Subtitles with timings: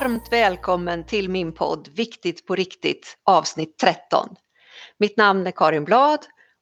[0.00, 4.28] varmt välkommen till min podd Viktigt på riktigt avsnitt 13.
[4.98, 6.18] Mitt namn är Karin Blad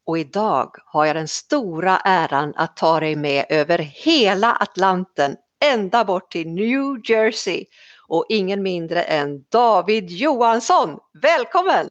[0.06, 6.04] och idag har jag den stora äran att ta dig med över hela Atlanten ända
[6.04, 7.64] bort till New Jersey
[8.08, 10.98] och ingen mindre än David Johansson.
[11.22, 11.88] Välkommen!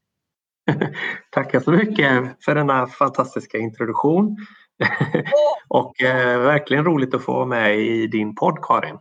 [1.32, 4.38] Tackar så mycket för denna fantastiska introduktion.
[5.68, 8.98] och eh, verkligen roligt att få vara med i din podd Karin.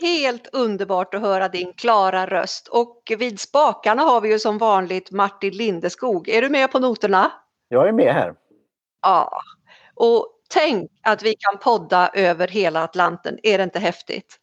[0.00, 5.10] Helt underbart att höra din klara röst och vid spakarna har vi ju som vanligt
[5.10, 6.28] Martin Lindeskog.
[6.28, 7.32] Är du med på noterna?
[7.68, 8.34] Jag är med här.
[9.02, 9.40] Ja,
[9.94, 13.38] och tänk att vi kan podda över hela Atlanten.
[13.42, 14.38] Är det inte häftigt?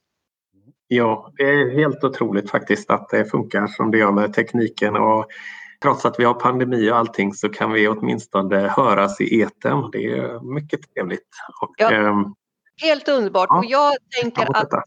[0.88, 5.26] Ja, det är helt otroligt faktiskt att det funkar som det gör med tekniken och
[5.82, 9.90] trots att vi har pandemi och allting så kan vi åtminstone höras i eten.
[9.92, 11.28] Det är mycket trevligt.
[11.62, 12.34] Och, ja.
[12.82, 13.58] Helt underbart ja.
[13.58, 14.80] och jag tänker att eh,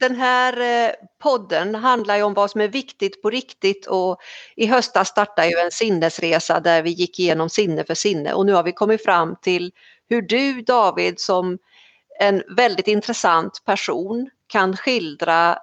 [0.00, 4.20] den här eh, podden handlar ju om vad som är viktigt på riktigt och
[4.56, 8.52] i höstas startade ju en sinnesresa där vi gick igenom sinne för sinne och nu
[8.52, 9.72] har vi kommit fram till
[10.08, 11.58] hur du David som
[12.20, 15.58] en väldigt intressant person kan skildra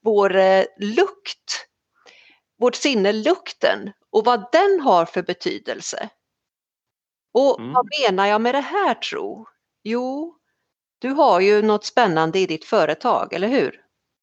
[0.00, 1.66] vår eh, lukt,
[2.58, 6.08] vårt sinne lukten och vad den har för betydelse.
[7.34, 7.72] Och mm.
[7.72, 9.46] vad menar jag med det här tro?
[9.82, 10.36] Jo,
[11.02, 13.74] du har ju något spännande i ditt företag, eller hur?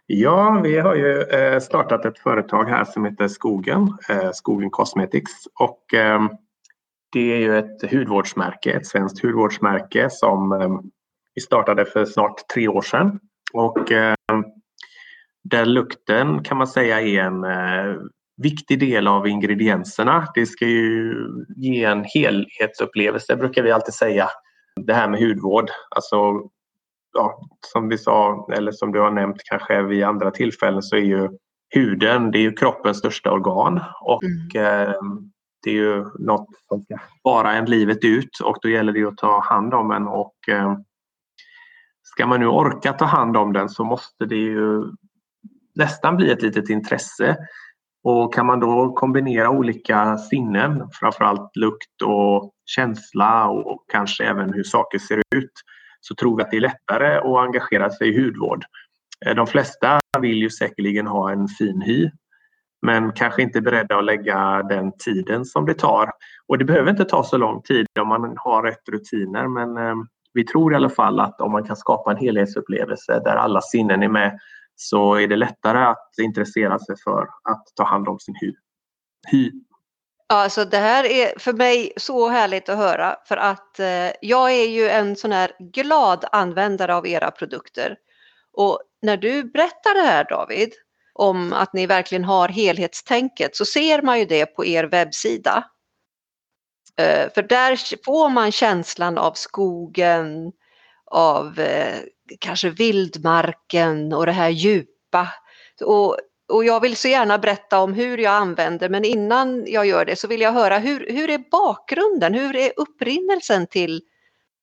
[0.05, 5.31] Ja, vi har ju eh, startat ett företag här som heter Skogen, eh, Skogen Cosmetics.
[5.59, 6.29] Och ehm,
[7.11, 10.79] det är ju ett hudvårdsmärke, ett svenskt hudvårdsmärke som ehm,
[11.35, 13.19] vi startade för snart tre år sedan.
[13.53, 14.43] Och ehm,
[15.43, 17.95] där lukten kan man säga är en eh,
[18.41, 20.27] viktig del av ingredienserna.
[20.35, 21.13] Det ska ju
[21.55, 24.29] ge en helhetsupplevelse brukar vi alltid säga.
[24.85, 26.49] Det här med hudvård, alltså
[27.13, 27.41] ja,
[27.73, 31.29] som vi sa, eller som du har nämnt kanske vid andra tillfällen så är ju
[31.69, 34.87] huden, det är ju kroppens största organ och mm.
[34.87, 34.93] eh,
[35.63, 39.17] det är ju något som ska vara en livet ut och då gäller det att
[39.17, 40.77] ta hand om en och eh,
[42.03, 44.83] ska man nu orka ta hand om den så måste det ju
[45.75, 47.37] nästan bli ett litet intresse.
[48.03, 54.63] Och kan man då kombinera olika sinnen, framförallt lukt och känsla och kanske även hur
[54.63, 55.51] saker ser ut,
[56.01, 58.65] så tror vi att det är lättare att engagera sig i hudvård.
[59.25, 62.09] Eh, de flesta vill ju säkerligen ha en fin hy
[62.81, 66.11] men kanske inte är beredda att lägga den tiden som det tar.
[66.47, 69.95] Och det behöver inte ta så lång tid om man har rätt rutiner men eh,
[70.33, 74.03] vi tror i alla fall att om man kan skapa en helhetsupplevelse där alla sinnen
[74.03, 74.39] är med
[74.75, 78.53] så är det lättare att intressera sig för att ta hand om sin hy.
[79.31, 79.51] hy.
[80.33, 84.67] Alltså det här är för mig så härligt att höra för att eh, jag är
[84.67, 87.97] ju en sån här glad användare av era produkter.
[88.53, 90.73] Och när du berättar det här David,
[91.13, 95.63] om att ni verkligen har helhetstänket så ser man ju det på er webbsida.
[96.99, 100.51] Eh, för där får man känslan av skogen,
[101.11, 101.99] av eh,
[102.39, 105.27] kanske vildmarken och det här djupa.
[105.81, 106.17] Och
[106.49, 110.15] och jag vill så gärna berätta om hur jag använder men innan jag gör det
[110.15, 114.01] så vill jag höra hur, hur är bakgrunden, hur är upprinnelsen till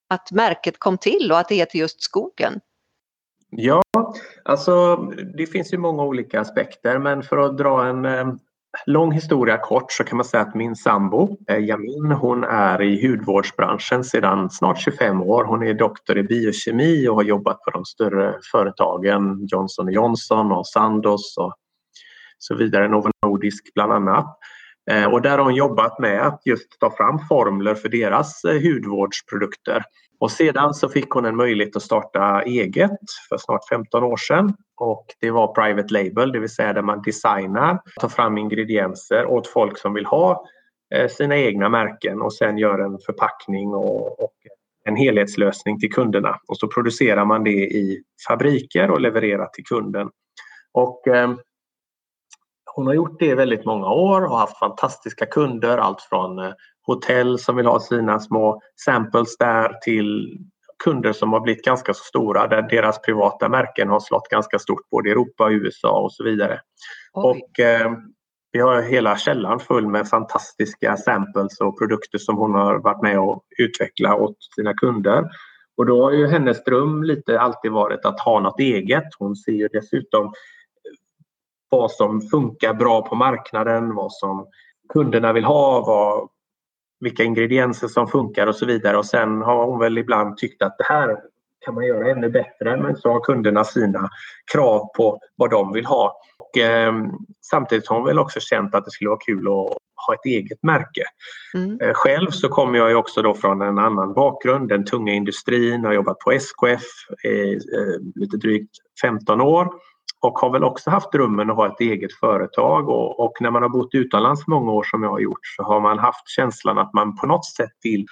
[0.09, 2.59] att märket kom till och att det heter just skogen?
[3.49, 3.81] Ja,
[4.45, 4.95] alltså
[5.37, 8.27] det finns ju många olika aspekter men för att dra en eh,
[8.85, 13.07] lång historia kort så kan man säga att min sambo eh, Jamin hon är i
[13.07, 15.43] hudvårdsbranschen sedan snart 25 år.
[15.43, 20.67] Hon är doktor i biokemi och har jobbat på de större företagen Johnson Johnson och
[20.67, 21.55] Sandoz och
[22.37, 24.37] så vidare, Novo Nordisk bland annat.
[24.91, 28.61] Eh, och där har hon jobbat med att just ta fram formler för deras eh,
[28.61, 29.83] hudvårdsprodukter.
[30.19, 32.99] Och sedan så fick hon en möjlighet att starta eget
[33.29, 34.53] för snart 15 år sedan.
[34.77, 39.47] Och det var private label, det vill säga där man designar, tar fram ingredienser åt
[39.47, 40.45] folk som vill ha
[40.95, 44.33] eh, sina egna märken och sen gör en förpackning och, och
[44.85, 46.39] en helhetslösning till kunderna.
[46.47, 50.09] Och så producerar man det i fabriker och levererar till kunden.
[50.71, 51.07] Och
[52.77, 55.77] hon har gjort det i väldigt många år och haft fantastiska kunder.
[55.77, 56.51] Allt från eh,
[56.87, 60.39] hotell som vill ha sina små samples där till
[60.83, 64.89] kunder som har blivit ganska så stora där deras privata märken har slått ganska stort
[64.91, 66.59] både i Europa, USA och så vidare.
[67.13, 67.91] Och eh,
[68.51, 73.19] vi har hela källaren full med fantastiska samples och produkter som hon har varit med
[73.19, 75.23] och utveckla åt sina kunder.
[75.77, 79.07] Och då har ju hennes dröm lite alltid varit att ha något eget.
[79.19, 80.33] Hon ser ju dessutom
[81.69, 84.47] vad som funkar bra på marknaden, vad som
[84.93, 86.29] kunderna vill ha, vad,
[86.99, 88.97] vilka ingredienser som funkar och så vidare.
[88.97, 91.17] Och sen har hon väl ibland tyckt att det här
[91.65, 94.09] kan man göra ännu bättre men så har kunderna sina
[94.53, 96.21] krav på vad de vill ha.
[96.39, 96.93] Och, eh,
[97.51, 99.77] samtidigt har hon väl också känt att det skulle vara kul att
[100.07, 101.03] ha ett eget märke.
[101.53, 101.81] Mm.
[101.81, 105.85] Eh, själv så kommer jag ju också då från en annan bakgrund, den tunga industrin,
[105.85, 106.83] har jobbat på SKF
[107.23, 108.71] i eh, lite drygt
[109.01, 109.69] 15 år
[110.21, 113.61] och har väl också haft drömmen att ha ett eget företag och, och, när man
[113.61, 116.93] har bott utomlands många år som jag har gjort så har man haft känslan att
[116.93, 118.05] man på något sätt vill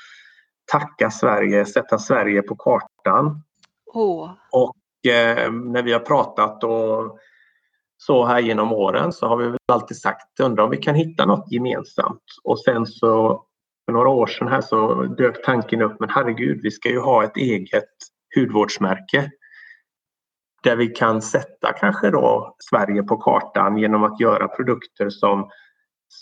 [0.71, 3.41] tacka Sverige, sätta Sverige på kartan.
[3.93, 4.31] Oh.
[4.51, 7.19] Och eh, när vi har pratat och
[7.97, 11.25] så här genom åren så har vi väl alltid sagt, undrar om vi kan hitta
[11.25, 12.23] något gemensamt.
[12.43, 13.43] Och sen så
[13.85, 17.23] för några år sedan här så dök tanken upp, men herregud, vi ska ju ha
[17.23, 17.89] ett eget
[18.35, 19.31] hudvårdsmärke
[20.65, 25.49] där vi kan sätta kanske då Sverige på kartan genom att göra produkter som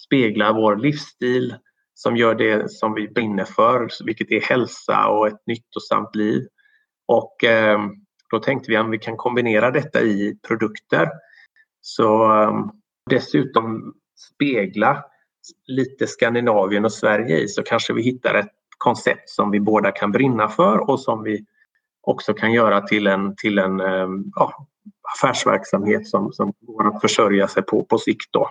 [0.06, 1.56] speglar vår livsstil,
[1.94, 6.48] som gör det som vi brinner för, vilket är hälsa och ett nyttosamt liv.
[7.08, 7.80] Och eh,
[8.32, 11.10] då tänkte vi att vi kan kombinera detta i produkter.
[11.82, 12.66] Så eh,
[13.10, 13.94] dessutom
[14.34, 15.04] spegla
[15.68, 20.12] lite Skandinavien och Sverige i så kanske vi hittar ett koncept som vi båda kan
[20.12, 21.46] brinna för och som vi
[22.04, 24.68] också kan göra till en, till en eh, ja,
[25.18, 28.32] affärsverksamhet som, som går att försörja sig på på sikt.
[28.32, 28.50] Då,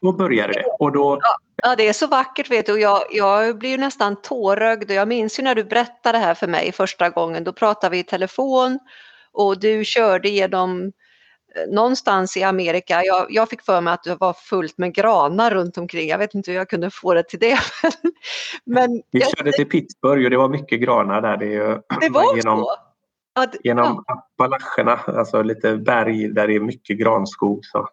[0.00, 0.64] då började det.
[0.78, 1.18] Och då...
[1.62, 2.80] Ja, det är så vackert vet du.
[2.80, 4.90] Jag, jag blir nästan tårögd.
[4.90, 7.44] Jag minns ju när du berättade det här för mig första gången.
[7.44, 8.78] Då pratade vi i telefon
[9.32, 10.92] och du körde genom
[11.68, 15.78] någonstans i Amerika, jag, jag, fick för mig att det var fullt med granar runt
[15.78, 16.08] omkring.
[16.08, 17.58] Jag vet inte hur jag kunde få det till det.
[18.64, 21.36] Men, Vi körde till Pittsburgh och det var mycket granar där.
[21.36, 22.76] Det, det var genom, så?
[23.34, 24.14] Att, genom ja.
[24.14, 27.64] Appalacherna, alltså lite berg där det är mycket granskog.
[27.64, 27.88] Så.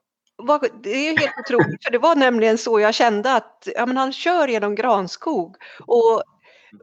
[0.84, 4.14] Det är helt otroligt, för det var nämligen så jag kände att ja, men han
[4.14, 5.56] kör genom granskog.
[5.80, 6.16] Och,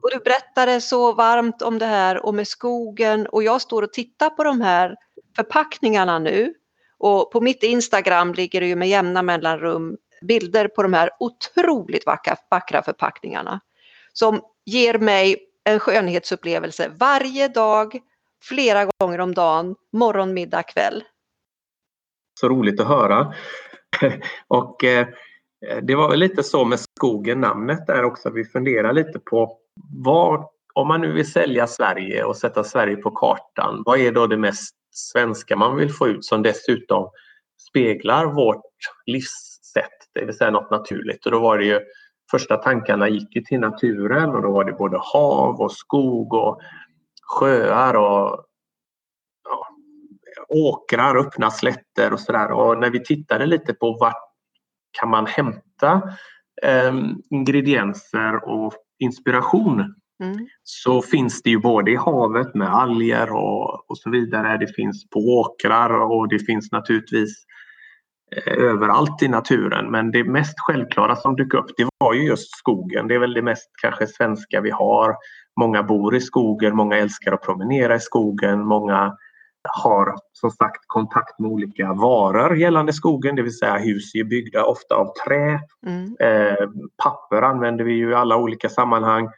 [0.03, 3.93] och du berättade så varmt om det här och med skogen och jag står och
[3.93, 4.97] tittar på de här
[5.37, 6.55] förpackningarna nu
[6.99, 12.07] och på mitt Instagram ligger det ju med jämna mellanrum bilder på de här otroligt
[12.07, 13.61] vackra, vackra förpackningarna
[14.13, 18.01] som ger mig en skönhetsupplevelse varje dag,
[18.43, 21.05] flera gånger om dagen, morgon, middag, kväll.
[22.41, 23.35] Så roligt att höra.
[24.49, 25.07] Och eh,
[25.83, 28.31] det var väl lite så med skogen, namnet där också.
[28.31, 29.59] Vi funderar lite på
[30.05, 34.27] vad, om man nu vill sälja Sverige och sätta Sverige på kartan, vad är då
[34.27, 37.11] det mest svenska man vill få ut som dessutom
[37.69, 38.63] speglar vårt
[39.07, 41.27] livssätt, det vill säga något naturligt.
[41.27, 41.81] Och då var det ju
[42.31, 46.61] första tankarna gick ju till naturen och då var det både hav och skog och
[47.23, 48.45] sjöar och
[49.45, 49.69] ja,
[50.49, 52.51] åkrar, öppna slätter och sådär.
[52.51, 54.29] Och när vi tittade lite på vart
[55.01, 56.03] kan man hämta
[56.63, 56.95] eh,
[57.31, 60.49] ingredienser och inspiration Mm.
[60.63, 64.57] så finns det ju både i havet med alger och, och så vidare.
[64.57, 67.45] Det finns på åkrar och det finns naturligtvis
[68.37, 69.91] eh, överallt i naturen.
[69.91, 73.09] Men det mest självklara som dök upp det var ju just skogen.
[73.09, 75.17] Det är väl det mest kanske svenska vi har.
[75.61, 78.65] Många bor i skogen, många älskar att promenera i skogen.
[78.65, 79.17] Många
[79.69, 84.65] har som sagt kontakt med olika varor gällande skogen, det vill säga hus är byggda
[84.65, 85.61] ofta av trä.
[85.87, 86.17] Mm.
[86.21, 86.69] Eh,
[87.03, 89.29] papper använder vi ju i alla olika sammanhang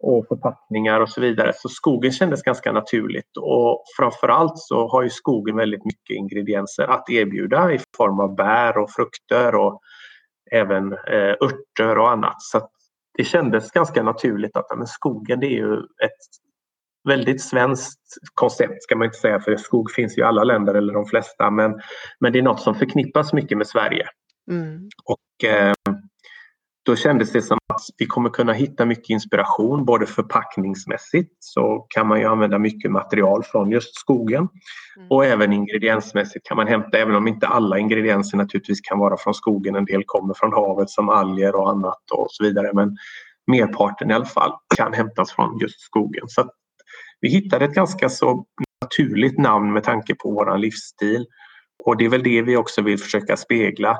[0.00, 1.52] och förpackningar och så vidare.
[1.54, 7.10] Så skogen kändes ganska naturligt och framförallt så har ju skogen väldigt mycket ingredienser att
[7.10, 9.80] erbjuda i form av bär och frukter och
[10.50, 12.42] även eh, örter och annat.
[12.42, 12.68] Så
[13.18, 16.20] det kändes ganska naturligt att men skogen det är ju ett
[17.08, 18.00] väldigt svenskt
[18.34, 21.50] koncept ska man inte säga för skog finns ju i alla länder eller de flesta
[21.50, 21.80] men,
[22.20, 24.08] men det är något som förknippas mycket med Sverige.
[24.50, 24.88] Mm.
[25.04, 25.74] Och eh,
[26.88, 32.06] då kändes det som att vi kommer kunna hitta mycket inspiration både förpackningsmässigt så kan
[32.06, 34.48] man ju använda mycket material från just skogen
[34.96, 35.08] mm.
[35.10, 39.34] och även ingrediensmässigt kan man hämta även om inte alla ingredienser naturligtvis kan vara från
[39.34, 39.76] skogen.
[39.76, 42.96] En del kommer från havet som alger och annat och så vidare men
[43.46, 46.28] merparten i alla fall kan hämtas från just skogen.
[46.28, 46.50] Så
[47.20, 48.44] vi hittade ett ganska så
[48.84, 51.26] naturligt namn med tanke på våran livsstil
[51.84, 53.98] och det är väl det vi också vill försöka spegla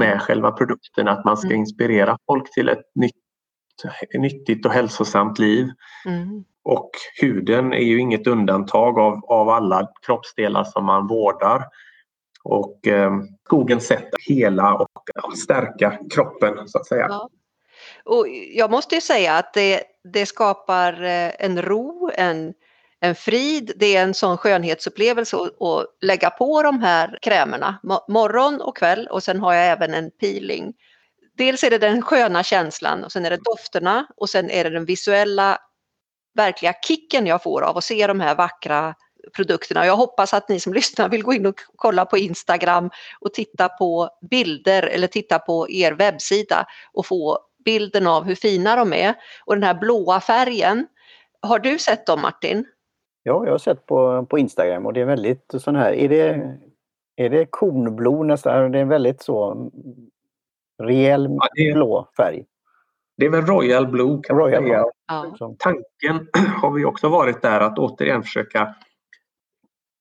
[0.00, 1.58] med själva produkten, att man ska mm.
[1.58, 3.12] inspirera folk till ett nytt,
[4.14, 5.68] nyttigt och hälsosamt liv.
[6.06, 6.44] Mm.
[6.64, 6.90] Och
[7.20, 11.64] huden är ju inget undantag av, av alla kroppsdelar som man vårdar.
[12.44, 13.12] Och eh,
[13.44, 17.06] skogen sätter hela och ja, stärka kroppen så att säga.
[17.08, 17.28] Ja.
[18.04, 22.54] Och jag måste ju säga att det, det skapar eh, en ro, en
[23.00, 27.78] en frid, det är en sån skönhetsupplevelse att, lägga på de här krämerna
[28.08, 30.74] morgon och kväll och sen har jag även en peeling.
[31.36, 34.70] Dels är det den sköna känslan och sen är det dofterna och sen är det
[34.70, 35.58] den visuella
[36.34, 38.94] verkliga kicken jag får av att se de här vackra
[39.36, 39.86] produkterna.
[39.86, 42.90] Jag hoppas att ni som lyssnar vill gå in och kolla på Instagram
[43.20, 48.76] och titta på bilder eller titta på er webbsida och få bilden av hur fina
[48.76, 49.14] de är.
[49.44, 50.86] Och den här blåa färgen,
[51.42, 52.64] har du sett dem Martin?
[53.22, 56.56] Ja, jag har sett på, på Instagram och det är väldigt sån här, är det,
[57.16, 58.72] är det kornblå nästan?
[58.72, 59.70] Det är en väldigt så
[60.82, 62.44] rejäl ja, är, blå färg.
[63.16, 64.84] Det är väl Royal Blue kan Royal man säga.
[65.38, 65.54] Ja.
[65.58, 66.28] Tanken
[66.62, 68.74] har vi också varit där att återigen försöka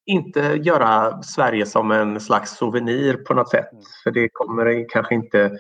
[0.06, 3.72] inte göra Sverige som en slags souvenir på något sätt.
[3.72, 3.84] Mm.
[4.04, 5.60] För det kommer kanske inte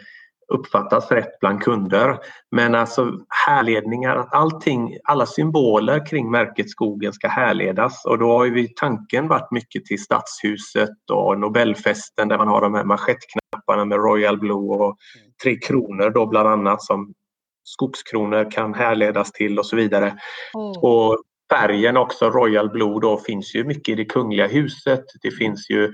[0.50, 2.18] uppfattas rätt bland kunder.
[2.52, 3.12] Men alltså
[3.48, 9.28] härledningar, att allting, alla symboler kring märket Skogen ska härledas och då har ju tanken
[9.28, 14.70] varit mycket till Stadshuset och Nobelfesten där man har de här manschettknapparna med Royal Blue
[14.70, 14.98] och.
[15.44, 17.14] Tre Kronor då bland annat som
[17.64, 20.06] skogskronor kan härledas till och så vidare.
[20.06, 20.72] Mm.
[20.82, 25.04] Och färgen också, Royal Blue, då, finns ju mycket i det kungliga huset.
[25.22, 25.94] Det finns ju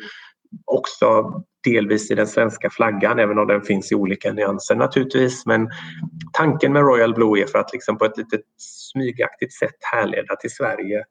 [0.66, 1.34] också
[1.66, 5.46] delvis i den svenska flaggan även om den finns i olika nyanser naturligtvis.
[5.46, 5.70] Men
[6.34, 10.52] tanken med Royal Blue är för att liksom på ett lite smygaktigt sätt härleda till
[10.52, 11.04] Sverige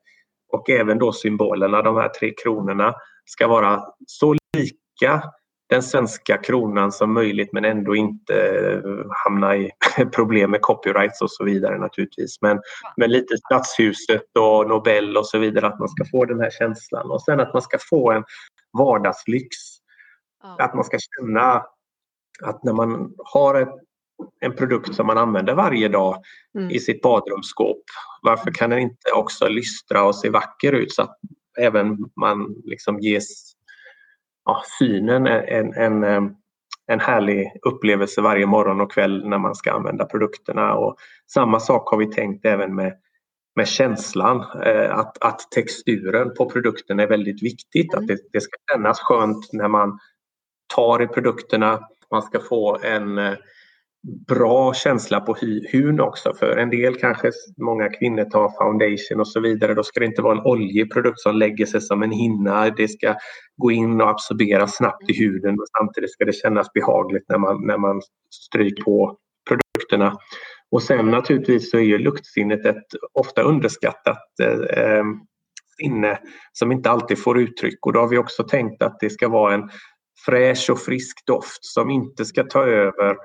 [0.53, 2.95] och även då symbolerna, de här tre kronorna,
[3.25, 5.23] ska vara så lika
[5.71, 8.91] den svenska kronan som möjligt men ändå inte eh,
[9.25, 9.71] hamna i
[10.13, 12.43] problem med copyrights och så vidare naturligtvis.
[12.43, 12.61] Men,
[12.97, 17.11] men lite Stadshuset och Nobel och så vidare att man ska få den här känslan
[17.11, 18.25] och sen att man ska få en
[18.79, 19.57] vardagslyx.
[20.59, 21.65] Att man ska känna
[22.43, 23.75] att när man har ett,
[24.41, 26.23] en produkt som man använder varje dag
[26.59, 26.71] mm.
[26.71, 27.83] i sitt badrumsskåp,
[28.23, 31.19] varför kan den inte också lystra och se vacker ut så att
[31.59, 33.53] även man liksom ges
[34.45, 36.05] ja, synen en, en,
[36.87, 40.75] en härlig upplevelse varje morgon och kväll när man ska använda produkterna.
[40.75, 40.97] Och
[41.33, 42.95] samma sak har vi tänkt även med,
[43.57, 47.93] med känslan, eh, att, att texturen på produkten är väldigt viktigt.
[47.93, 48.03] Mm.
[48.03, 49.99] Att det, det, ska kännas skönt när man
[50.75, 51.81] tar i produkterna.
[52.11, 53.35] Man ska få en eh,
[54.29, 55.37] bra känsla på
[55.73, 56.35] hyn också.
[56.35, 59.75] För en del kanske många kvinnor tar foundation och så vidare.
[59.75, 62.71] Då ska det inte vara en oljig produkt som lägger sig som en hinna.
[62.71, 63.15] Det ska
[63.57, 67.67] gå in och absorbera snabbt i huden och samtidigt ska det kännas behagligt när man,
[67.67, 69.17] när man stryker på
[69.49, 70.19] produkterna.
[70.71, 75.05] Och sen naturligtvis så är ju luktsinnet ett ofta underskattat eh, eh
[75.77, 76.19] sinne
[76.53, 79.55] som inte alltid får uttryck och då har vi också tänkt att det ska vara
[79.55, 79.71] en
[80.27, 83.17] fräsch och frisk doft som inte ska ta över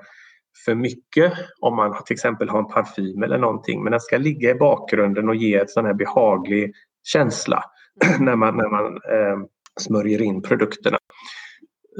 [0.64, 4.50] för mycket om man till exempel har en parfym eller någonting men den ska ligga
[4.50, 7.64] i bakgrunden och ge en sån här behaglig känsla
[8.20, 9.46] när man, när man eh,
[9.80, 10.98] smörjer in produkterna.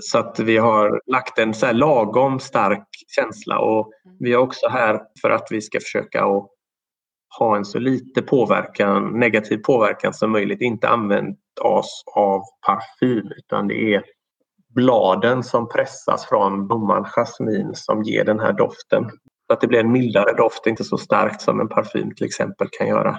[0.03, 5.01] Så att vi har lagt en så lagom stark känsla och vi är också här
[5.23, 6.49] för att vi ska försöka att
[7.39, 10.61] ha en så lite påverkan, negativ påverkan som möjligt.
[10.61, 14.05] Inte använt oss av parfym utan det är
[14.75, 19.11] bladen som pressas från blomman jasmin som ger den här doften.
[19.47, 22.69] Så att det blir en mildare doft, inte så starkt som en parfym till exempel
[22.79, 23.19] kan göra.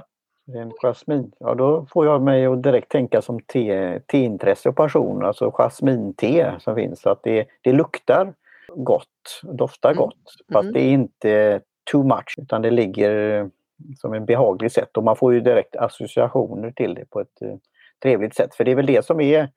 [0.53, 5.25] En jasmin, ja då får jag mig att direkt tänka som te, teintresse och passion,
[5.25, 7.01] alltså jasminte som finns.
[7.01, 8.33] Så att det, det luktar
[8.75, 9.97] gott, doftar mm.
[9.97, 10.23] gott.
[10.53, 10.73] Fast mm.
[10.73, 13.49] det är inte too much utan det ligger
[13.97, 17.55] som en behaglig sätt och man får ju direkt associationer till det på ett eh,
[18.03, 18.55] trevligt sätt.
[18.55, 19.49] För det är väl det som är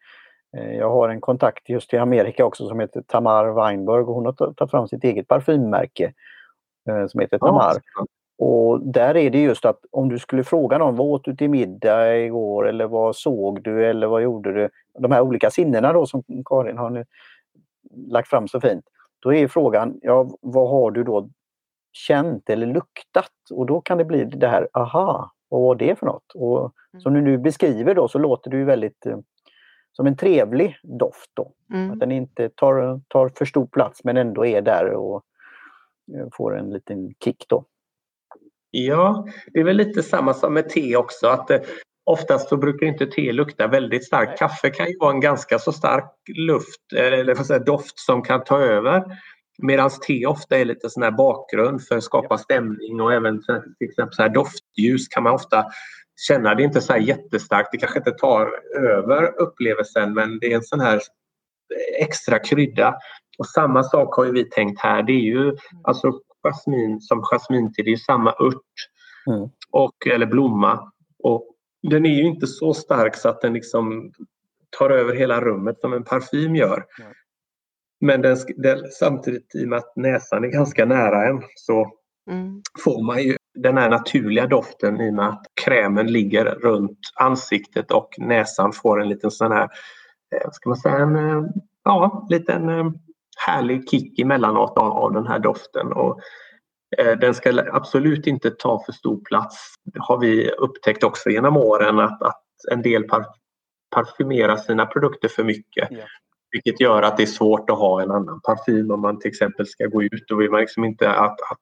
[0.56, 4.32] jag har en kontakt just i Amerika också som heter Tamar Weinberg och hon har
[4.32, 6.12] tagit fram sitt eget parfymmärke
[6.88, 7.74] eh, som heter Tamar.
[7.96, 8.06] Ja.
[8.38, 11.50] Och där är det just att om du skulle fråga någon vad åt du till
[11.50, 14.68] middag igår eller vad såg du eller vad gjorde du?
[14.98, 17.04] De här olika sinnena då som Karin har nu
[18.08, 18.84] lagt fram så fint.
[19.20, 21.28] Då är frågan, ja vad har du då
[21.92, 23.32] känt eller luktat?
[23.50, 26.32] Och då kan det bli det här, aha, vad var det för något?
[26.34, 29.18] Och som du nu beskriver då så låter det ju väldigt eh,
[29.96, 31.30] som en trevlig doft.
[31.34, 31.52] Då.
[31.72, 31.90] Mm.
[31.90, 35.24] Att den inte tar, tar för stor plats men ändå är där och
[36.14, 37.44] eh, får en liten kick.
[37.48, 37.64] Då.
[38.70, 41.26] Ja, det är väl lite samma som med te också.
[41.26, 41.60] att eh,
[42.06, 44.38] Oftast så brukar inte te lukta väldigt starkt.
[44.38, 48.60] Kaffe kan ju vara en ganska så stark luft eller säga, doft som kan ta
[48.60, 49.04] över.
[49.62, 53.42] Medan te ofta är lite sån här bakgrund för att skapa stämning och även
[53.78, 55.64] till exempel så här doftljus kan man ofta
[56.16, 56.54] känna.
[56.54, 60.62] Det inte så här jättestarkt, det kanske inte tar över upplevelsen men det är en
[60.62, 61.00] sån här
[62.00, 62.94] extra krydda.
[63.38, 65.02] Och samma sak har vi tänkt här.
[65.02, 68.56] Det är ju alltså jasmin som jasminte, det är samma ört
[69.26, 69.48] mm.
[69.70, 70.92] och, eller blomma.
[71.18, 71.46] Och
[71.82, 74.12] den är ju inte så stark så att den liksom
[74.78, 76.84] tar över hela rummet som en parfym gör.
[77.00, 77.12] Mm.
[78.00, 81.92] Men den, den, samtidigt i och med att näsan är ganska nära en så
[82.30, 82.62] mm.
[82.84, 87.90] får man ju den här naturliga doften i och med att krämen ligger runt ansiktet
[87.90, 89.68] och näsan får en liten sån här,
[90.34, 91.42] eh, ska man säga, en eh,
[91.84, 92.90] ja, liten eh,
[93.46, 95.92] härlig kick emellanåt av, av den här doften.
[95.92, 96.20] Och,
[97.20, 99.74] den ska absolut inte ta för stor plats.
[99.84, 103.26] Det har vi upptäckt också genom åren att, att en del par,
[103.94, 105.88] parfymerar sina produkter för mycket.
[105.90, 106.04] Ja.
[106.50, 109.66] Vilket gör att det är svårt att ha en annan parfym om man till exempel
[109.66, 110.24] ska gå ut.
[110.28, 111.58] Då vill man liksom inte att, att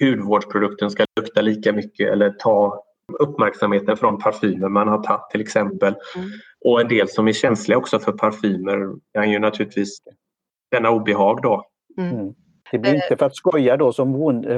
[0.00, 2.84] hudvårdsprodukten ska lukta lika mycket eller ta
[3.18, 5.94] uppmärksamheten från parfymer man har tagit till exempel.
[6.16, 6.30] Mm.
[6.64, 9.98] Och en del som är känsliga också för parfymer kan ju naturligtvis
[10.70, 11.64] denna obehag då.
[11.98, 12.34] Mm.
[12.70, 14.10] Det blir inte för att skoja då som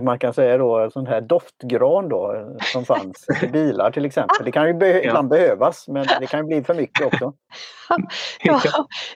[0.03, 4.45] man kan säga då sån här doftgran då som fanns i bilar till exempel.
[4.45, 7.33] Det kan ju be ibland behövas men det kan ju bli för mycket också.
[8.43, 8.61] ja,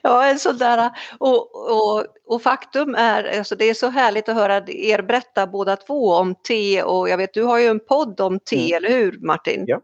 [0.01, 4.35] ja, en sån där och, och, och faktum är, alltså det är så härligt att
[4.35, 8.21] höra er berätta båda två om te och jag vet du har ju en podd
[8.21, 8.77] om te, mm.
[8.77, 9.63] eller hur Martin?
[9.67, 9.81] Ja.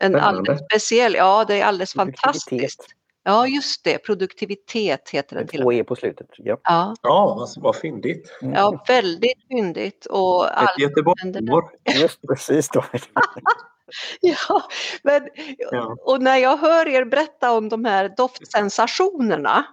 [0.00, 2.94] En alldeles speciell, ja det är alldeles fantastiskt.
[3.26, 3.98] Ja, just det.
[3.98, 5.46] Produktivitet heter det.
[5.46, 6.26] Till Två E på slutet.
[6.36, 6.94] Ja, ja.
[7.02, 8.38] ja alltså, vad fyndigt.
[8.42, 8.54] Mm.
[8.54, 10.06] Ja, väldigt fyndigt.
[10.06, 11.70] Och Ett Göteborgsår.
[12.00, 12.68] Just precis.
[12.68, 12.84] Då.
[14.20, 14.62] ja,
[15.02, 15.28] men,
[15.58, 15.96] ja.
[16.00, 19.64] och när jag hör er berätta om de här doftsensationerna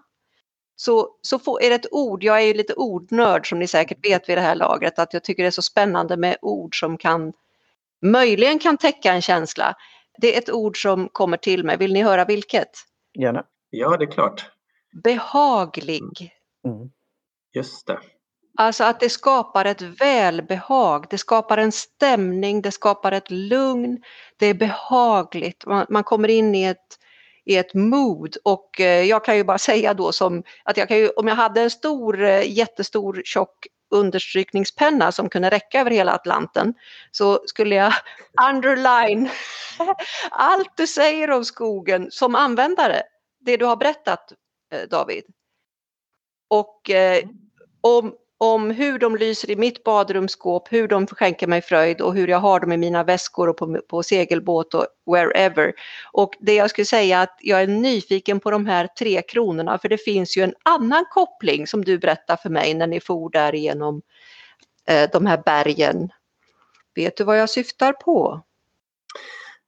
[0.75, 4.05] så, så får, är det ett ord, jag är ju lite ordnörd som ni säkert
[4.05, 6.97] vet vid det här lagret, att jag tycker det är så spännande med ord som
[6.97, 7.33] kan
[8.01, 9.75] möjligen kan täcka en känsla.
[10.17, 12.69] Det är ett ord som kommer till mig, vill ni höra vilket?
[13.19, 13.45] Gärna.
[13.69, 14.51] Ja, det är klart.
[15.03, 16.33] Behaglig.
[16.65, 16.89] Mm.
[17.53, 17.99] Just det.
[18.57, 24.03] Alltså att det skapar ett välbehag, det skapar en stämning, det skapar ett lugn,
[24.37, 26.97] det är behagligt, man, man kommer in i ett,
[27.45, 30.97] i ett mood och eh, jag kan ju bara säga då som att jag kan
[30.97, 36.13] ju, om jag hade en stor, eh, jättestor tjock understrykningspenna som kunde räcka över hela
[36.13, 36.73] Atlanten
[37.11, 37.93] så skulle jag
[38.49, 39.29] underline
[40.31, 43.03] allt du säger om skogen som användare.
[43.39, 44.33] Det du har berättat
[44.73, 45.23] eh, David.
[46.47, 47.23] Och eh,
[47.81, 52.27] om, om hur de lyser i mitt badrumsskåp, hur de skänker mig fröjd och hur
[52.27, 55.73] jag har dem i mina väskor och på, på segelbåt och wherever.
[56.11, 59.89] Och det jag skulle säga att jag är nyfiken på de här tre kronorna för
[59.89, 63.55] det finns ju en annan koppling som du berättar för mig när ni for där
[63.55, 64.01] igenom
[64.87, 66.09] eh, de här bergen.
[66.95, 68.41] Vet du vad jag syftar på?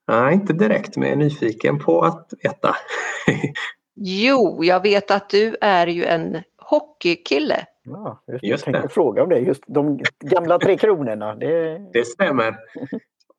[0.08, 2.76] Nej, inte direkt men jag är nyfiken på att veta.
[3.96, 7.66] jo, jag vet att du är ju en hockeykille.
[7.86, 8.94] Ja, just, just jag tänkte det.
[8.94, 11.36] fråga om det, just de gamla Tre Kronorna.
[11.36, 12.56] Det, det stämmer.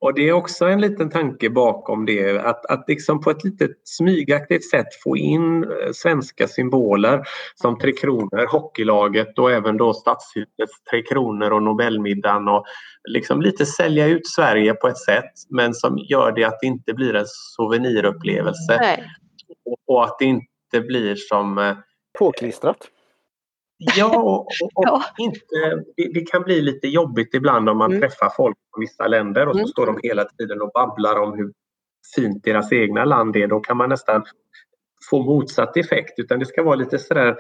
[0.05, 3.69] Och det är också en liten tanke bakom det, att, att liksom på ett lite
[3.85, 7.23] smygaktigt sätt få in eh, svenska symboler
[7.55, 12.65] som Tre Kronor, hockeylaget och även då Stadshusets Tre Kronor och Nobelmiddagen och
[13.09, 16.95] liksom lite sälja ut Sverige på ett sätt men som gör det att det inte
[16.95, 17.27] blir en
[17.57, 18.99] souvenirupplevelse.
[19.65, 21.59] Och, och att det inte blir som...
[21.59, 21.77] Eh,
[22.19, 22.91] Påklistrat.
[23.77, 28.01] Ja, och, och, och inte, det, det, kan bli lite jobbigt ibland om man mm.
[28.01, 29.69] träffar folk från vissa länder och så mm.
[29.69, 31.53] står de hela tiden och babblar om hur
[32.17, 33.47] fint deras egna land är.
[33.47, 34.25] Då kan man nästan
[35.11, 37.37] få motsatt effekt utan det ska vara lite sådär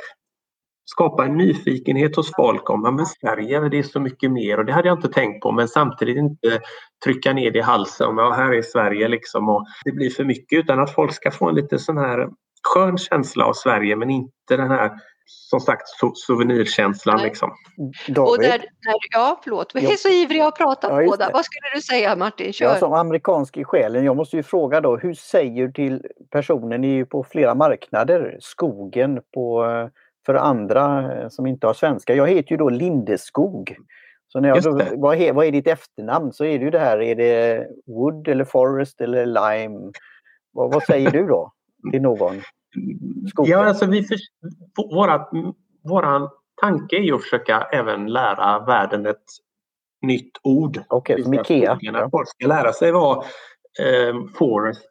[0.84, 4.72] skapa en nyfikenhet hos folk om att Sverige det är så mycket mer och det
[4.72, 6.60] hade jag inte tänkt på men samtidigt inte
[7.04, 10.24] trycka ner det i halsen om ja, här är Sverige liksom och det blir för
[10.24, 12.28] mycket utan att folk ska få en lite sån här
[12.74, 14.90] skön känsla av Sverige men inte den här
[15.26, 15.82] som sagt
[16.26, 17.22] souvenirkänslan.
[17.22, 17.50] Liksom.
[18.08, 21.30] Och där, där, ja, förlåt, vi är så ivriga att prata ja, båda.
[21.32, 22.52] Vad skulle du säga Martin?
[22.52, 22.66] Kör.
[22.66, 26.80] Ja, som amerikansk i själen, jag måste ju fråga då, hur säger du till personen,
[26.80, 29.64] ni är ju på flera marknader, skogen på,
[30.26, 32.14] för andra eh, som inte har svenska.
[32.14, 33.76] Jag heter ju då Lindeskog.
[34.28, 36.32] Så när jag, då, vad, är, vad är ditt efternamn?
[36.32, 39.92] Så är det ju det här, är det Wood eller Forest eller Lime?
[40.52, 41.52] Vad, vad säger du då
[41.92, 42.40] till någon?
[43.30, 43.52] Skogen?
[43.52, 44.16] Ja, alltså vi för,
[44.94, 45.26] våra,
[45.84, 46.28] våran
[46.60, 49.24] tanke är ju att försöka även lära världen ett
[50.02, 50.82] nytt ord.
[50.88, 51.78] Okej, okay, som Ikea.
[52.10, 53.16] Folk ska lära sig vad
[53.80, 54.90] eh, forest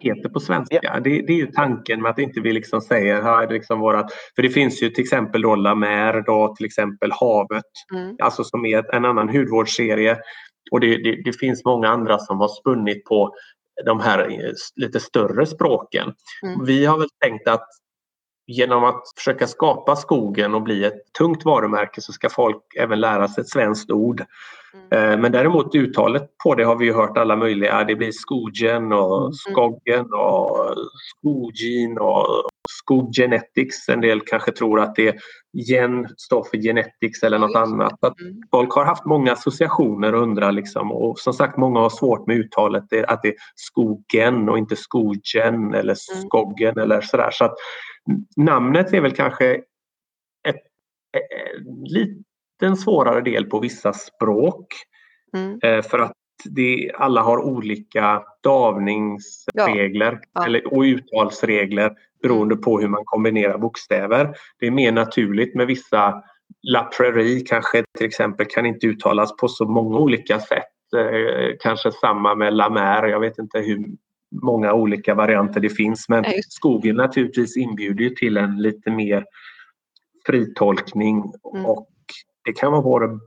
[0.00, 0.78] heter på svenska.
[0.82, 1.00] Ja.
[1.00, 4.42] Det, det, är ju tanken med att inte vi liksom säger här liksom vårat, för
[4.42, 8.16] det finns ju till exempel då La Mer, då, till exempel Havet, mm.
[8.22, 10.18] alltså som är en annan hudvårdsserie.
[10.70, 13.34] Och det, det, det, finns många andra som har spunnit på
[13.84, 16.14] de här eh, lite större språken.
[16.42, 16.64] Mm.
[16.64, 17.68] Vi har väl tänkt att
[18.46, 23.28] genom att försöka skapa skogen och bli ett tungt varumärke så ska folk även lära
[23.28, 24.24] sig ett svenskt ord.
[24.90, 25.20] Mm.
[25.20, 27.84] Men däremot uttalet på det har vi hört alla möjliga.
[27.84, 29.32] Det blir Skogen och mm.
[29.32, 30.74] Skoggen och
[31.10, 32.26] Skogin och
[32.68, 33.88] Skoggenetics.
[33.88, 35.16] En del kanske tror att det
[35.52, 38.04] gen står för genetics eller något annat.
[38.04, 38.42] Att mm.
[38.50, 42.36] folk har haft många associationer och undrar liksom och som sagt många har svårt med
[42.36, 47.30] uttalet att det är skogen och inte skogen eller skoggen eller sådär.
[47.32, 47.54] Så att
[48.36, 49.54] namnet är väl kanske
[50.48, 50.62] ett,
[51.16, 51.26] ett,
[52.60, 54.66] liten svårare del på vissa språk.
[55.36, 55.58] Mm.
[55.62, 56.12] Eh, för att
[56.44, 60.46] det, alla har olika davningsregler ja.
[60.46, 61.92] Eller, och uttalsregler
[62.22, 64.36] beroende på hur man kombinerar bokstäver.
[64.60, 66.22] Det är mer naturligt med vissa
[66.62, 70.64] La Prairie kanske till exempel kan inte uttalas på så många olika sätt.
[70.96, 73.08] Eh, kanske samma med La Mer.
[73.08, 73.84] Jag vet inte hur
[74.42, 79.24] många olika varianter det finns men skogen naturligtvis inbjuder till en lite mer
[80.26, 81.66] fritolkning mm.
[81.66, 81.88] och
[82.46, 83.18] det kan vara både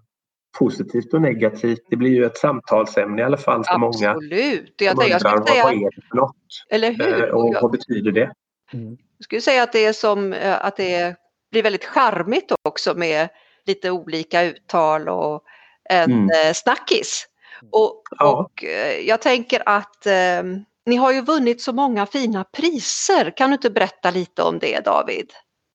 [0.60, 1.80] positivt och negativt.
[1.90, 3.80] Det blir ju ett samtalsämne i alla fall för Absolut.
[3.80, 4.12] många.
[4.12, 4.74] Absolut.
[4.78, 5.64] Jag, undrar jag vad, säga...
[5.64, 6.36] vad är det för något?
[6.70, 7.24] Eller hur?
[7.24, 8.32] Eh, och vad betyder det?
[8.74, 8.98] Mm.
[9.18, 11.16] Jag skulle säga att det är som eh, att det
[11.52, 13.30] blir väldigt charmigt också med
[13.66, 15.44] lite olika uttal och
[15.90, 16.30] en mm.
[16.30, 17.26] Eh, snackis.
[17.72, 18.40] Och, ja.
[18.40, 18.64] och
[19.06, 20.44] jag tänker att eh,
[20.86, 23.38] ni har ju vunnit så många fina priser.
[23.38, 25.32] Kan du inte berätta lite om det David?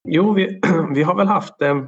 [0.09, 0.61] Jo, vi,
[0.95, 1.83] vi har väl haft eh,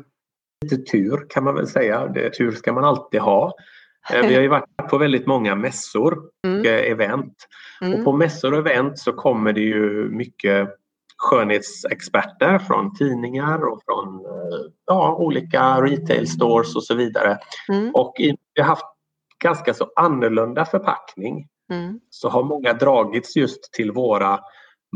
[0.63, 2.07] lite tur kan man väl säga.
[2.07, 3.53] Det, tur ska man alltid ha.
[4.13, 6.67] Eh, vi har ju varit på väldigt många mässor och mm.
[6.67, 7.35] Eh, event.
[7.81, 7.99] Mm.
[7.99, 10.69] Och på mässor och event så kommer det ju mycket
[11.19, 17.39] skönhetsexperter från tidningar och från eh, ja, olika retail stores och så vidare.
[17.69, 17.91] Mm.
[17.95, 18.15] Och
[18.55, 18.87] vi har haft
[19.45, 22.01] ganska så annorlunda förpackning mm.
[22.11, 24.41] så har många dragits just till våra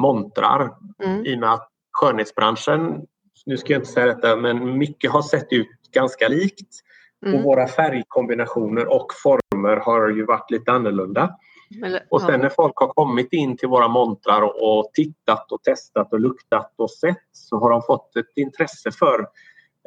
[0.01, 0.70] montrar
[1.05, 1.27] mm.
[1.27, 3.07] i och med att skönhetsbranschen,
[3.46, 6.81] nu ska jag inte säga detta, men mycket har sett ut ganska likt.
[7.26, 7.38] Mm.
[7.38, 11.37] Och våra färgkombinationer och former har ju varit lite annorlunda.
[11.85, 15.62] Eller, och sen när folk har kommit in till våra montrar och, och, tittat och
[15.62, 19.20] testat och luktat och sett så har de fått ett intresse för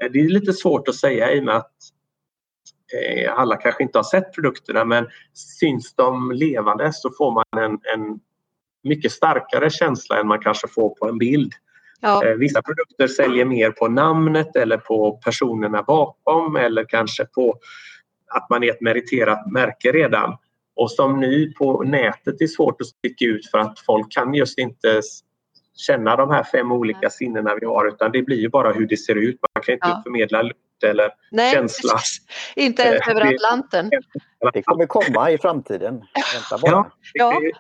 [0.02, 1.72] eh, det är lite svårt att säga i och med att
[2.94, 7.72] eh, alla kanske inte har sett produkterna men syns de levande så får man en,
[7.72, 8.20] en
[8.84, 11.54] mycket starkare känsla än man kanske får på en bild.
[12.04, 12.26] Ja.
[12.26, 17.60] Eh, vissa produkter säljer mer på namnet eller på personerna bakom eller kanske på
[18.28, 20.38] att man är ett meriterat märke redan.
[20.76, 24.60] Och som nu på nätet är svårt att sticka ut för att folk kan just
[24.60, 25.02] inte
[25.76, 28.98] känna de här fem olika sinnena vi har utan det blir ju bara hur det
[28.98, 29.40] ser ut.
[29.56, 30.02] Man kan inte ja.
[30.04, 31.94] förmedla lukt eller Nej, känsla.
[31.94, 32.22] Precis.
[32.56, 33.90] Inte ens över Atlanten.
[34.54, 35.94] Det kommer komma i framtiden.
[36.34, 36.86] Vänta bara.
[37.14, 37.52] Ja, ja.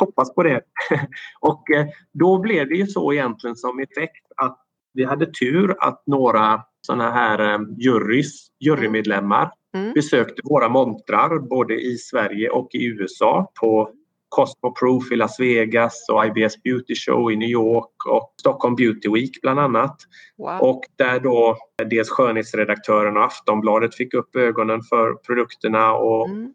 [0.00, 0.60] Hoppas på det.
[1.40, 4.58] Och eh, då blev det ju så egentligen som effekt att
[4.94, 9.92] vi hade tur att några sådana här eh, jurys, jurymedlemmar mm.
[9.92, 13.90] besökte våra montrar både i Sverige och i USA på
[14.28, 19.08] Cosmo Proof i Las Vegas och IBS Beauty Show i New York och Stockholm Beauty
[19.10, 19.96] Week bland annat.
[20.38, 20.60] Wow.
[20.60, 21.56] Och där då
[21.90, 26.52] dels skönhetsredaktören och Aftonbladet fick upp ögonen för produkterna och mm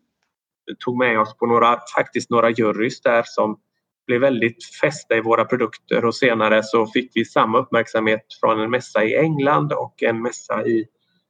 [0.86, 3.60] tog med oss på några, faktiskt några jurys där som
[4.08, 8.72] blev väldigt fästa i våra produkter och senare så fick vi samma uppmärksamhet från en
[8.72, 10.86] mässa i England och en mässa i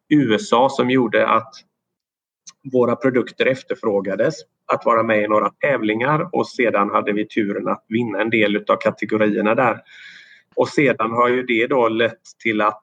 [0.10, 1.54] USA som gjorde att
[2.74, 4.36] våra produkter efterfrågades
[4.74, 8.66] att vara med i några tävlingar och sedan hade vi turen att vinna en del
[8.68, 9.82] av kategorierna där.
[10.56, 12.82] Och sedan har ju det då lett till att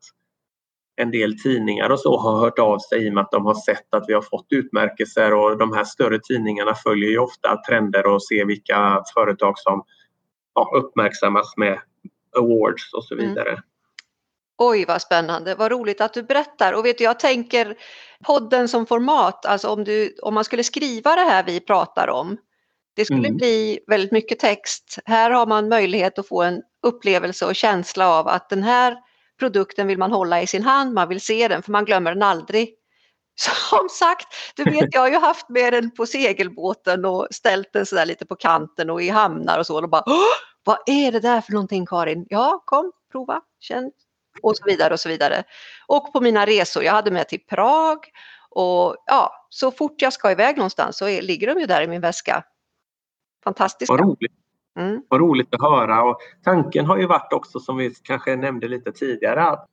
[1.01, 3.55] en del tidningar och så har hört av sig i och med att de har
[3.55, 8.07] sett att vi har fått utmärkelser och de här större tidningarna följer ju ofta trender
[8.07, 9.85] och ser vilka företag som
[10.55, 11.79] ja, uppmärksammas med
[12.37, 13.29] awards och så mm.
[13.29, 13.51] vidare.
[13.51, 13.63] Mm.
[14.59, 16.73] Oj vad spännande, vad roligt att du berättar.
[16.73, 17.77] Och vet du, jag tänker
[18.27, 22.37] podden som format, alltså om, du, om man skulle skriva det här vi pratar om,
[22.97, 23.37] det skulle mm.
[23.37, 24.99] bli väldigt mycket text.
[25.05, 28.97] Här har man möjlighet att få en upplevelse och känsla av att den här
[29.41, 32.23] produkten vill man hålla i sin hand, man vill se den för man glömmer den
[32.23, 32.75] aldrig.
[33.71, 34.27] Som sagt,
[34.57, 38.27] du vet jag har ju haft med den på segelbåten och ställt den sådär lite
[38.27, 40.05] på kanten och i hamnar och så och bara
[40.65, 42.27] Vad är det där för någonting Karin?
[42.29, 43.91] Ja, kom, prova, känn,
[44.43, 45.45] och så vidare och så vidare.
[45.87, 47.99] Och på mina resor, jag hade med till Prag
[48.51, 51.87] och ja, så fort jag ska iväg någonstans så är, ligger de ju där i
[51.87, 52.45] min väska.
[53.45, 53.93] Fantastiska.
[53.93, 54.33] Vad roligt.
[54.79, 55.03] Mm.
[55.09, 58.93] Vad roligt att höra och tanken har ju varit också som vi kanske nämnde lite
[58.93, 59.67] tidigare att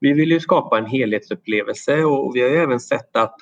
[0.00, 3.34] vi vill ju skapa en helhetsupplevelse och vi har ju även sett att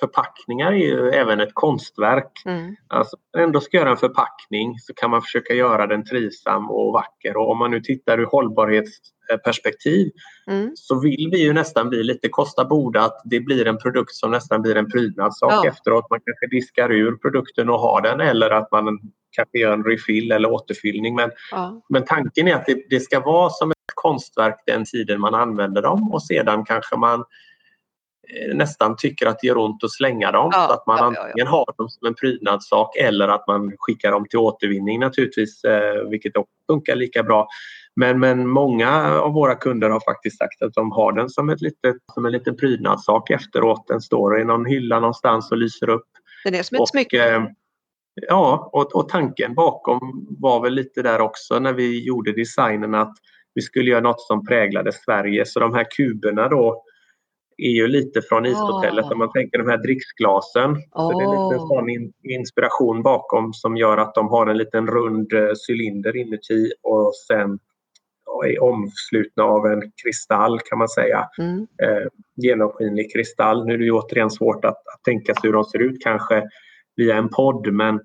[0.00, 2.42] förpackningar är ju även ett konstverk.
[2.46, 2.76] Mm.
[2.88, 7.36] Alltså, ändå ska göra en förpackning så kan man försöka göra den trivsam och vacker
[7.36, 10.10] och om man nu tittar ur hållbarhetsperspektiv
[10.46, 10.70] mm.
[10.74, 14.30] så vill vi ju nästan bli lite kosta borde att det blir en produkt som
[14.30, 15.68] nästan blir en prydnadssak ja.
[15.68, 16.10] efteråt.
[16.10, 18.98] Man kanske diskar ur produkten och har den eller att man
[19.30, 21.14] kanske gör en refill eller återfyllning.
[21.14, 21.82] Men, ja.
[21.88, 25.82] men tanken är att det, det ska vara som ett konstverk den tiden man använder
[25.82, 27.24] dem och sedan kanske man
[28.54, 30.50] nästan tycker att det gör ont att slänga dem.
[30.52, 33.72] Ja, så att man ja, antingen ja, har dem som en prydnadssak eller att man
[33.78, 37.48] skickar dem till återvinning naturligtvis, eh, vilket också funkar lika bra.
[37.96, 41.60] Men, men många av våra kunder har faktiskt sagt att de har den som, ett
[41.60, 43.88] litet, som en liten prydnadssak efteråt.
[43.88, 46.06] Den står i någon hylla någonstans och lyser upp.
[46.44, 47.34] Den är som ett smycke.
[47.34, 47.42] Eh,
[48.28, 53.14] ja, och, och tanken bakom var väl lite där också när vi gjorde designen att
[53.54, 55.46] vi skulle göra något som präglade Sverige.
[55.46, 56.84] Så de här kuberna då
[57.56, 59.12] är ju lite från ishotellet oh.
[59.12, 60.70] om man tänker de här dricksglasen.
[60.70, 61.10] Oh.
[61.10, 65.32] Så det är lite sån inspiration bakom som gör att de har en liten rund
[65.32, 67.58] eh, cylinder inuti och sen
[68.44, 71.28] är omslutna av en kristall kan man säga.
[71.38, 71.58] Mm.
[71.58, 73.66] Eh, genomskinlig kristall.
[73.66, 76.42] Nu är det ju återigen svårt att, att tänka sig hur de ser ut kanske
[76.96, 78.00] via en podd men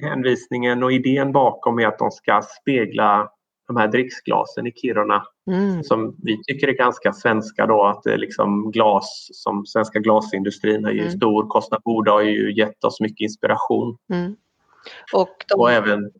[0.00, 3.30] hänvisningen och idén bakom är att de ska spegla
[3.70, 5.84] de här dricksglasen i Kiruna mm.
[5.84, 10.84] som vi tycker är ganska svenska då att det är liksom glas som svenska glasindustrin
[10.84, 11.12] är ju mm.
[11.12, 11.48] stor.
[11.48, 13.96] Costa Boda har ju gett oss mycket inspiration.
[14.12, 14.36] Mm.
[15.12, 15.60] Och, de...
[15.60, 16.10] och även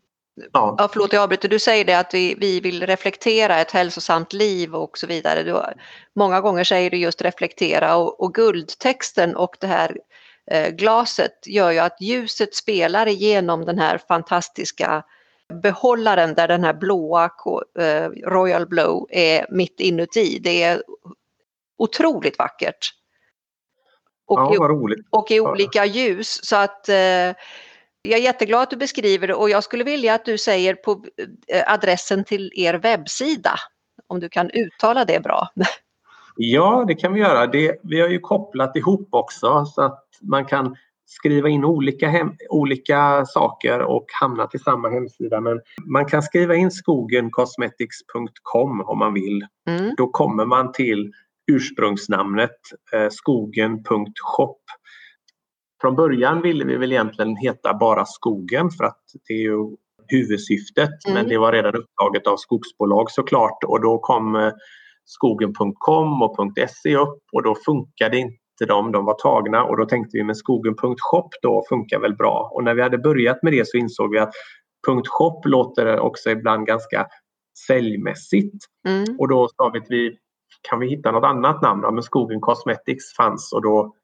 [0.52, 0.74] Ja.
[0.78, 1.48] ja, förlåt jag avbryter.
[1.48, 5.42] Du säger det att vi, vi vill reflektera ett hälsosamt liv och så vidare.
[5.42, 5.60] Du,
[6.16, 9.96] många gånger säger du just reflektera och, och guldtexten och det här
[10.50, 15.04] eh, glaset gör ju att ljuset spelar igenom den här fantastiska
[15.50, 17.30] behållaren där den här blåa
[17.78, 20.38] eh, Royal Blow är mitt inuti.
[20.38, 20.82] Det är
[21.78, 22.90] otroligt vackert.
[24.26, 25.06] Och, ja, roligt.
[25.10, 26.40] och i olika ljus.
[26.44, 26.96] Så att eh,
[28.02, 31.04] jag är jätteglad att du beskriver det och jag skulle vilja att du säger på
[31.48, 33.54] eh, adressen till er webbsida.
[34.06, 35.48] Om du kan uttala det bra.
[36.42, 37.46] Ja, det kan vi göra.
[37.46, 40.76] Det, vi har ju kopplat ihop också så att man kan
[41.10, 45.40] skriva in olika, hem, olika saker och hamna till samma hemsida.
[45.40, 49.46] Men man kan skriva in skogencosmetics.com om man vill.
[49.68, 49.94] Mm.
[49.96, 51.12] Då kommer man till
[51.52, 52.56] ursprungsnamnet
[52.92, 54.56] eh, skogen.shop.
[55.80, 61.06] Från början ville vi väl egentligen heta bara Skogen för att det är ju huvudsyftet
[61.06, 61.14] mm.
[61.14, 64.52] men det var redan upptaget av skogsbolag såklart och då kom eh,
[65.04, 66.36] skogen.com och
[66.82, 70.24] .se upp och då funkade inte inte dem, de var tagna och då tänkte vi
[70.24, 72.50] med skogen.shop då funkar väl bra.
[72.54, 74.32] Och när vi hade börjat med det så insåg vi att
[75.06, 77.06] .shop låter också ibland ganska
[77.66, 78.64] säljmässigt.
[78.88, 79.04] Mm.
[79.18, 80.18] Och då sa vi att vi
[80.62, 81.82] kan vi hitta något annat namn?
[81.82, 83.94] Ja, men Skogen Cosmetics fanns och då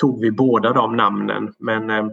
[0.00, 1.54] tog vi båda de namnen.
[1.58, 2.06] Men eh,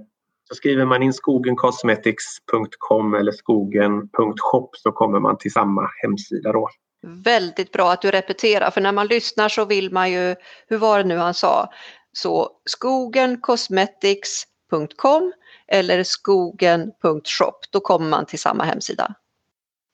[0.50, 6.70] så skriver man in skogencosmetics.com eller skogen.shop så kommer man till samma hemsida då.
[7.06, 10.36] Väldigt bra att du repeterar för när man lyssnar så vill man ju,
[10.68, 11.70] hur var det nu han sa,
[12.12, 15.34] så skogencosmetics.com
[15.68, 19.16] eller skogen.shop, då kommer man till samma hemsida.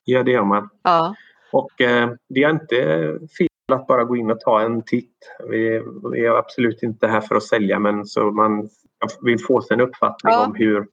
[0.04, 0.68] Ja det gör man.
[0.82, 1.14] Ja.
[1.52, 2.76] Och eh, det är inte
[3.38, 5.16] fel att bara gå in och ta en titt.
[5.48, 8.68] Vi, vi är absolut inte här för att sälja men så man
[9.20, 10.46] vill få sig en uppfattning ja.
[10.46, 10.86] om hur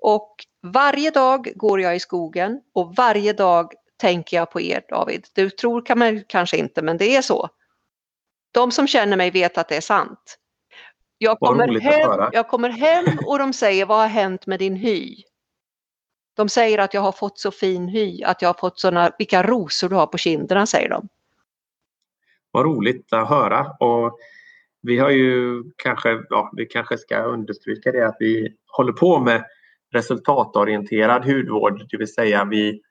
[0.08, 5.28] Och varje dag går jag i skogen och varje dag tänker jag på er David.
[5.34, 7.50] Du tror kan man kanske inte men det är så.
[8.52, 10.38] De som känner mig vet att det är sant.
[11.18, 15.16] Jag kommer, hem, jag kommer hem och de säger vad har hänt med din hy?
[16.36, 19.44] De säger att jag har fått så fin hy, att jag har fått sådana, vilka
[19.44, 21.08] rosor du har på kinderna säger de.
[22.52, 24.18] Vad roligt att höra och
[24.82, 29.46] vi har ju kanske, ja, vi kanske ska understryka det att vi håller på med
[29.96, 32.82] resultatorienterad hudvård, det vill säga vi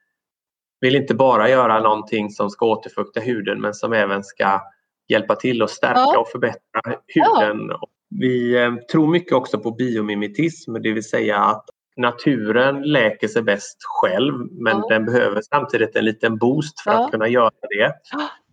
[0.81, 4.61] vill inte bara göra någonting som ska återfukta huden men som även ska
[5.07, 6.19] hjälpa till att stärka ja.
[6.19, 7.67] och förbättra huden.
[7.69, 7.87] Ja.
[8.09, 11.65] Vi eh, tror mycket också på biomimetism, det vill säga att
[11.97, 14.87] naturen läker sig bäst själv men ja.
[14.89, 17.93] den behöver samtidigt en liten boost för att kunna göra det.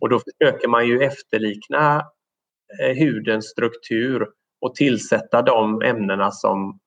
[0.01, 2.03] Och då försöker man ju efterlikna
[2.81, 4.27] eh, hudens struktur
[4.61, 6.79] och tillsätta de ämnena som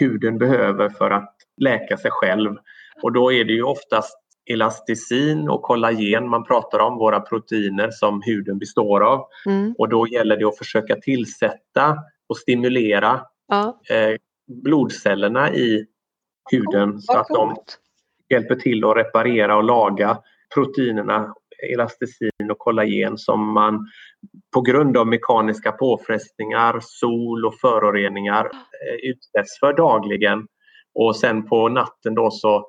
[0.00, 2.56] huden behöver för att läka sig själv.
[3.02, 4.18] Och då är det ju oftast
[4.50, 9.26] elasticin och kollagen man pratar om, våra proteiner som huden består av.
[9.46, 9.74] Mm.
[9.78, 11.96] Och då gäller det att försöka tillsätta
[12.28, 13.80] och stimulera ja.
[13.90, 14.16] eh,
[14.64, 15.86] blodcellerna i
[16.50, 17.56] huden oh, så att de
[18.28, 20.18] hjälper till att reparera och laga
[20.54, 21.34] proteinerna,
[21.72, 23.86] elasticin och kollagen som man
[24.54, 30.46] på grund av mekaniska påfrestningar, sol och föroreningar eh, utsätts för dagligen.
[30.94, 32.66] Och sen på natten då så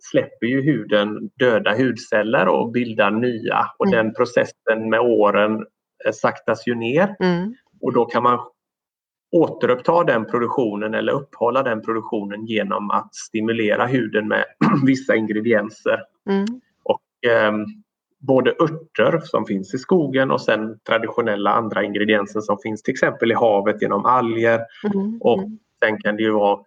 [0.00, 3.96] släpper ju huden döda hudceller och bildar nya och mm.
[3.96, 5.66] den processen med åren
[6.06, 7.16] eh, saktas ju ner.
[7.20, 7.54] Mm.
[7.80, 8.38] Och då kan man
[9.32, 14.44] återuppta den produktionen eller uppehålla den produktionen genom att stimulera huden med
[14.86, 16.02] vissa ingredienser.
[16.30, 16.46] Mm.
[16.82, 17.52] Och, eh,
[18.26, 23.32] både örter som finns i skogen och sen traditionella andra ingredienser som finns till exempel
[23.32, 24.60] i havet genom alger.
[24.94, 25.18] Mm.
[25.20, 25.58] Och mm.
[25.84, 26.60] sen kan det ju vara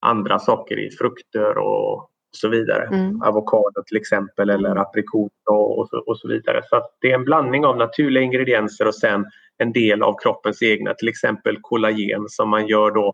[0.00, 2.86] andra saker i frukter och så vidare.
[2.86, 3.22] Mm.
[3.22, 6.62] Avokado till exempel eller aprikot och, och, så, och så vidare.
[6.70, 9.26] Så det är en blandning av naturliga ingredienser och sen
[9.58, 13.12] en del av kroppens egna, till exempel kollagen som man gör då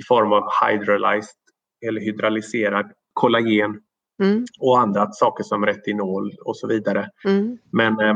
[0.00, 1.34] i form av hydrolyzed
[1.86, 3.80] eller hydraliserad kollagen
[4.22, 4.46] mm.
[4.60, 7.10] och andra saker som retinol och så vidare.
[7.24, 7.58] Mm.
[7.72, 8.14] Men eh,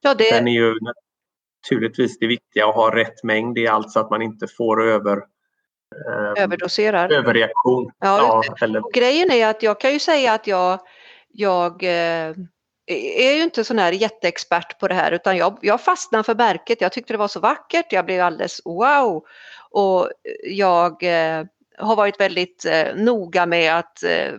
[0.00, 0.30] ja, det...
[0.30, 0.74] den är ju
[1.64, 5.16] naturligtvis det viktiga att ha rätt mängd i allt så att man inte får över
[5.16, 7.12] eh, överdoserar.
[7.12, 7.90] Överreaktion.
[7.98, 8.82] Ja, ja, eller...
[8.94, 10.80] grejen är att jag kan ju säga att jag,
[11.28, 12.34] jag eh,
[12.96, 16.80] är ju inte sån här jätteexpert på det här utan jag, jag fastnade för märket.
[16.80, 17.92] Jag tyckte det var så vackert.
[17.92, 19.24] Jag blev alldeles wow.
[19.70, 20.10] Och
[20.44, 21.44] jag eh,
[21.78, 24.32] har varit väldigt eh, noga med att eh,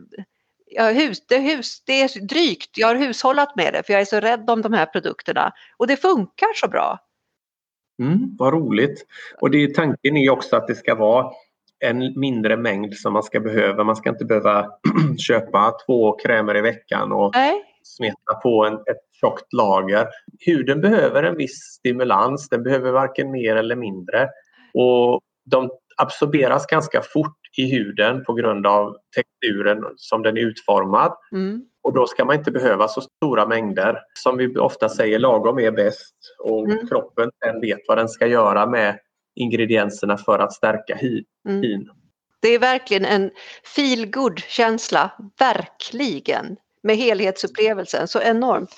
[0.71, 2.77] jag hus, det, hus, det är drygt.
[2.77, 5.87] Jag har hushållat med det för jag är så rädd om de här produkterna och
[5.87, 6.99] det funkar så bra.
[8.01, 9.05] Mm, vad roligt!
[9.41, 11.31] Och det, tanken är också att det ska vara
[11.79, 13.83] en mindre mängd som man ska behöva.
[13.83, 14.67] Man ska inte behöva
[15.17, 17.63] köpa två krämer i veckan och Nej.
[17.83, 20.07] smeta på en, ett tjockt lager.
[20.39, 24.29] Huden behöver en viss stimulans, den behöver varken mer eller mindre.
[24.73, 25.69] Och de
[26.01, 31.13] absorberas ganska fort i huden på grund av texturen som den är utformad.
[31.31, 31.61] Mm.
[31.83, 33.99] Och då ska man inte behöva så stora mängder.
[34.13, 36.87] Som vi ofta säger, lagom är bäst och mm.
[36.87, 38.99] kroppen den vet vad den ska göra med
[39.35, 41.23] ingredienserna för att stärka hyn.
[41.49, 41.87] Mm.
[42.41, 43.31] Det är verkligen en
[43.75, 44.11] feel
[44.47, 48.75] känsla verkligen, med helhetsupplevelsen, så enormt.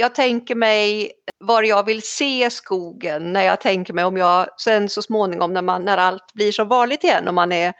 [0.00, 4.88] Jag tänker mig var jag vill se skogen när jag tänker mig om jag sen
[4.88, 7.72] så småningom när, man, när allt blir som vanligt igen och man är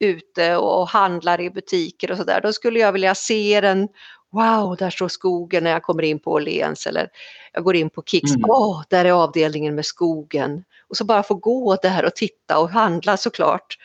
[0.00, 3.88] ute och handlar i butiker och sådär, då skulle jag vilja se den
[4.30, 7.08] Wow, där står skogen när jag kommer in på Åhléns eller
[7.52, 8.30] jag går in på Kicks.
[8.30, 8.50] Mm.
[8.50, 8.78] Åh, mm.
[8.78, 10.64] oh, där är avdelningen med skogen.
[10.88, 13.76] Och så bara få gå där och titta och handla såklart.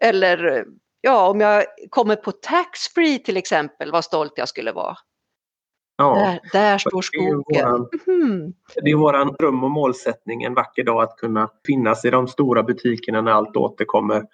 [0.00, 0.64] Eller
[1.00, 4.96] ja, om jag kommer på taxfree till exempel, vad stolt jag skulle vara.
[6.00, 7.42] Ja, där, där står skogen.
[7.48, 8.52] Det är, våran, mm.
[8.82, 12.62] det är våran dröm och målsättning en vacker dag att kunna finnas i de stora
[12.62, 14.24] butikerna när allt återkommer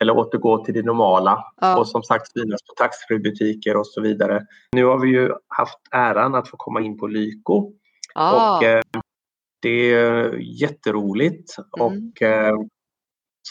[0.00, 1.44] eller återgå till det normala.
[1.60, 1.78] Ja.
[1.78, 4.46] Och som sagt finnas på taxfree-butiker och så vidare.
[4.72, 7.72] Nu har vi ju haft äran att få komma in på Lyko.
[8.14, 8.56] Ja.
[8.56, 8.82] Och, eh,
[9.62, 11.86] det är jätteroligt mm.
[11.86, 12.56] och eh,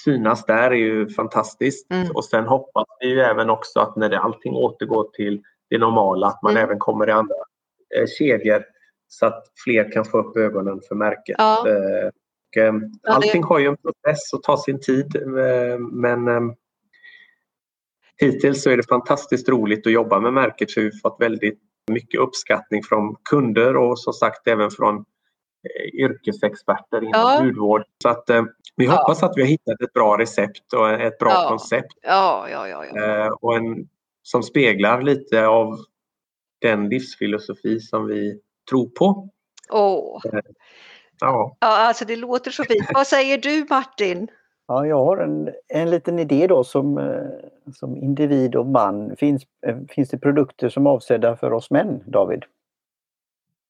[0.04, 1.92] synas där är ju fantastiskt.
[1.92, 2.12] Mm.
[2.12, 6.28] Och sen hoppas vi ju även också att när det, allting återgår till det normala
[6.28, 6.64] att man mm.
[6.64, 7.36] även kommer i andra
[7.98, 8.64] eh, kedjor
[9.08, 11.36] så att fler kan få upp ögonen för märket.
[11.38, 11.68] Ja.
[11.68, 12.74] Eh, och, eh,
[13.08, 16.42] allting har ju en process och tar sin tid eh, men eh,
[18.18, 21.60] hittills så är det fantastiskt roligt att jobba med märket så vi har fått väldigt
[21.92, 25.06] mycket uppskattning från kunder och som sagt även från
[25.94, 27.40] yrkesexperter inom ja.
[27.44, 27.84] hudvård.
[28.04, 28.44] Så att, eh,
[28.76, 28.92] vi ja.
[28.92, 31.50] hoppas att vi har hittat ett bra recept och ett bra ja.
[31.50, 31.94] koncept.
[32.02, 33.26] Ja, ja, ja, ja.
[33.26, 33.88] Eh, och en,
[34.28, 35.78] som speglar lite av
[36.62, 39.30] den livsfilosofi som vi tror på.
[39.70, 40.22] Åh.
[40.26, 40.40] Eh,
[41.20, 41.58] ja.
[41.60, 42.88] ja, alltså det låter så fint.
[42.94, 44.28] Vad säger du Martin?
[44.68, 49.16] Ja, jag har en, en liten idé då som, eh, som individ och man.
[49.18, 52.44] Finns, eh, finns det produkter som är avsedda för oss män, David?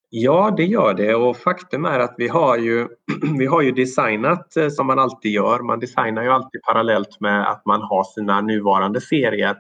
[0.10, 2.88] Ja, det gör det och faktum är att vi har ju,
[3.40, 5.60] vi har ju designat som man alltid gör.
[5.60, 9.58] Man designar ju alltid parallellt med att man har sina nuvarande serier.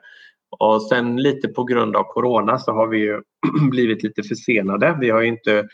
[0.49, 3.21] Och sen lite på grund av Corona så har vi ju
[3.71, 4.97] blivit lite försenade.
[5.01, 5.67] Vi har inte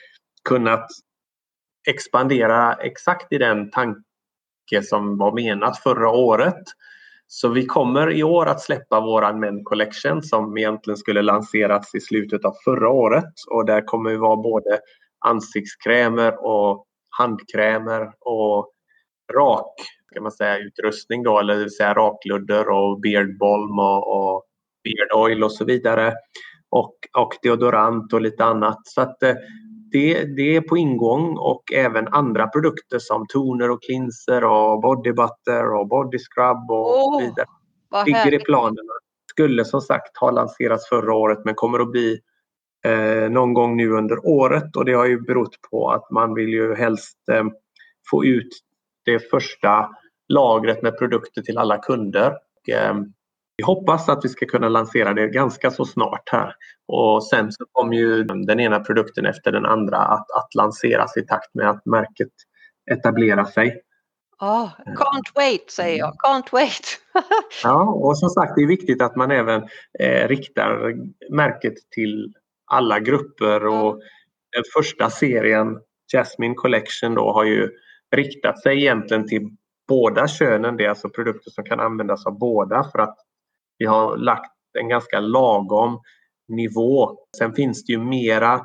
[0.49, 0.87] kunnat
[1.87, 6.63] expandera exakt i den tanke som var menat förra året.
[7.27, 11.99] Så vi kommer i år att släppa våran Men Collection som egentligen skulle lanserats i
[11.99, 14.79] slutet av förra året och där kommer vi vara både
[15.25, 18.71] ansiktskrämer och handkrämer och
[19.33, 19.73] rak
[20.13, 24.43] kan man säga, utrustning då, eller säga rakludder och beardbalm och, och
[24.83, 26.13] beard oil och så vidare.
[26.69, 28.79] Och, och deodorant och lite annat.
[28.83, 29.35] Så att eh,
[29.93, 35.11] det, det är på ingång och även andra produkter som toner och cleanser och body
[35.11, 37.45] butter och body scrub och oh, så vidare.
[38.05, 38.93] Ligger i planerna.
[39.29, 42.19] Skulle som sagt ha lanserats förra året men kommer att bli
[42.85, 46.49] eh, någon gång nu under året och det har ju berott på att man vill
[46.49, 47.43] ju helst eh,
[48.09, 48.49] få ut
[49.05, 49.89] det första
[50.27, 52.31] lagret med produkter till alla kunder.
[52.31, 52.93] Och, eh,
[53.57, 56.55] vi hoppas att vi ska kunna lansera det ganska så snart här.
[56.87, 61.21] Och sen så kommer ju den ena produkten efter den andra att, att lanseras i
[61.21, 62.31] takt med att märket
[62.91, 63.81] etablerar sig.
[64.39, 66.99] Oh, can't wait säger jag, can't wait!
[67.63, 69.67] ja, och som sagt det är viktigt att man även
[69.99, 70.95] eh, riktar
[71.29, 72.33] märket till
[72.71, 74.01] alla grupper och
[74.55, 75.79] den första serien
[76.13, 77.69] Jasmine Collection då har ju
[78.15, 79.49] riktat sig egentligen till
[79.87, 80.77] båda könen.
[80.77, 83.17] Det är alltså produkter som kan användas av båda för att
[83.77, 85.99] vi har lagt en ganska lagom
[86.47, 87.17] nivå.
[87.37, 88.61] Sen finns det ju mera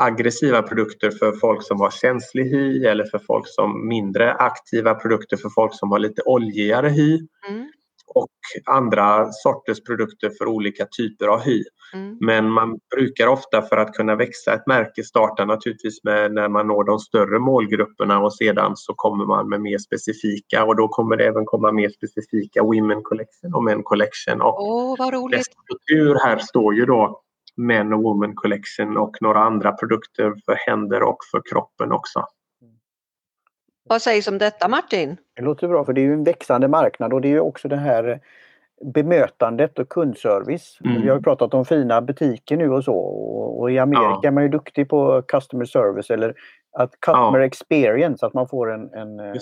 [0.00, 5.36] aggressiva produkter för folk som har känslig hy eller för folk som mindre aktiva produkter
[5.36, 7.18] för folk som har lite oljigare hy.
[7.48, 7.68] Mm
[8.08, 8.28] och
[8.66, 11.64] andra sorters produkter för olika typer av hy.
[11.94, 12.16] Mm.
[12.20, 16.66] Men man brukar ofta för att kunna växa ett märke starta naturligtvis med när man
[16.66, 21.16] når de större målgrupperna och sedan så kommer man med mer specifika och då kommer
[21.16, 24.40] det även komma mer specifika Women Collection och Men Collection.
[24.40, 25.44] Och oh, vad roligt!
[25.44, 27.20] Struktur här står ju då
[27.56, 32.24] Men och Woman Collection och några andra produkter för händer och för kroppen också.
[33.88, 35.16] Vad sägs om detta Martin?
[35.36, 37.68] Det låter bra för det är ju en växande marknad och det är ju också
[37.68, 38.20] det här
[38.94, 40.78] bemötandet och kundservice.
[40.84, 41.02] Mm.
[41.02, 42.94] Vi har pratat om fina butiker nu och så
[43.58, 44.28] och i Amerika ja.
[44.28, 46.34] är man ju duktig på customer service eller
[46.78, 47.44] att customer ja.
[47.44, 49.36] experience, att man får en, en,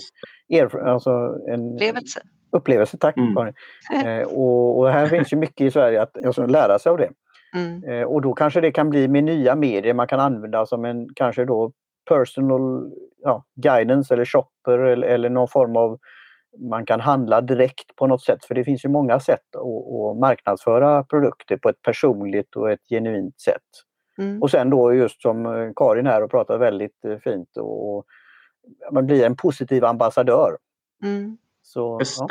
[0.48, 1.10] er, alltså
[1.48, 2.20] en upplevelse.
[2.52, 3.16] upplevelse tack.
[3.16, 3.52] Mm.
[4.04, 7.10] Eh, och, och, här finns ju mycket i Sverige att alltså, lära sig av det.
[7.54, 7.84] Mm.
[7.84, 11.08] Eh, och då kanske det kan bli med nya medier man kan använda som en
[11.14, 11.72] kanske då
[12.08, 12.92] personal
[13.22, 15.98] ja, guidance eller shopper eller, eller någon form av
[16.70, 20.18] man kan handla direkt på något sätt för det finns ju många sätt att, att
[20.20, 23.62] marknadsföra produkter på ett personligt och ett genuint sätt.
[24.18, 24.42] Mm.
[24.42, 28.06] Och sen då just som eh, Karin här och pratar väldigt eh, fint och,
[28.92, 30.56] man blir en positiv ambassadör.
[31.02, 31.38] Mm.
[31.62, 32.28] Så, ja.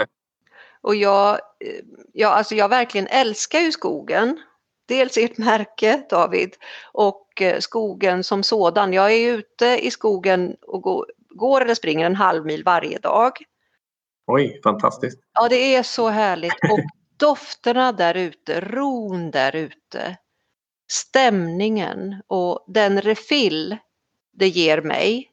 [0.81, 4.39] Och jag, eh, ja, alltså jag verkligen älskar ju skogen
[4.87, 6.55] dels ert märke David
[6.91, 8.93] och eh, skogen som sådan.
[8.93, 13.31] Jag är ute i skogen och går, går eller springer en halv mil varje dag.
[14.27, 15.19] Oj, fantastiskt!
[15.33, 16.79] Ja, det är så härligt och
[17.19, 20.17] dofterna där ute, ron där ute,
[20.91, 23.77] stämningen och den refill
[24.33, 25.31] det ger mig.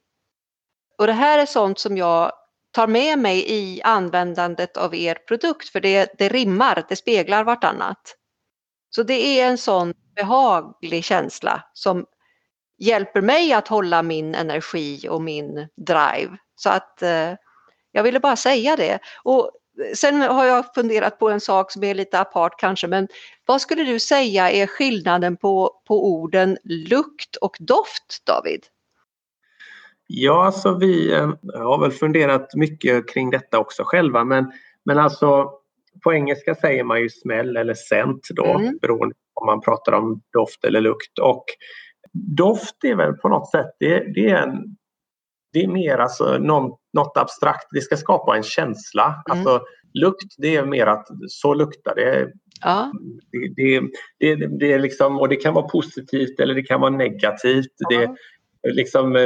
[0.99, 2.33] Och det här är sånt som jag
[2.71, 8.17] tar med mig i användandet av er produkt för det, det rimmar, det speglar vartannat.
[8.95, 12.07] Så det är en sån behaglig känsla som
[12.79, 16.37] hjälper mig att hålla min energi och min drive.
[16.57, 17.33] Så att eh,
[17.93, 18.99] jag ville bara säga det.
[19.23, 19.51] Och
[19.85, 23.09] eh, sen har jag funderat på en sak som är lite apart kanske, men
[23.47, 28.61] vad skulle du säga är skillnaden på, på orden lukt och doft, David?
[30.07, 34.53] Ja, alltså vi eh, har väl funderat mycket kring detta också själva, men,
[34.85, 35.62] men alltså
[36.05, 38.79] på engelska säger man ju smäll eller scent då mm.
[38.83, 41.19] beroende på om man pratar om doft eller lukt.
[41.19, 41.45] Och
[42.13, 44.77] doft är väl på något sätt, det, det är, en,
[45.53, 49.05] det är mer alltså någon, något abstrakt, det ska skapa en känsla.
[49.05, 49.39] Mm.
[49.39, 49.65] Alltså
[49.95, 52.33] lukt det är mer att så luktar det.
[52.61, 52.93] Ja.
[53.33, 53.81] Det, det,
[54.19, 57.73] det, det, är liksom, och det kan vara positivt eller det kan vara negativt.
[57.77, 57.99] Ja.
[57.99, 58.15] Det,
[58.65, 59.17] liksom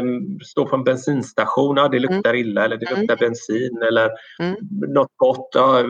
[0.45, 2.41] stå på en bensinstation, ja det luktar mm.
[2.41, 3.01] illa eller det mm.
[3.01, 4.11] luktar bensin eller
[4.41, 4.57] mm.
[4.71, 5.49] något gott.
[5.55, 5.83] Ja,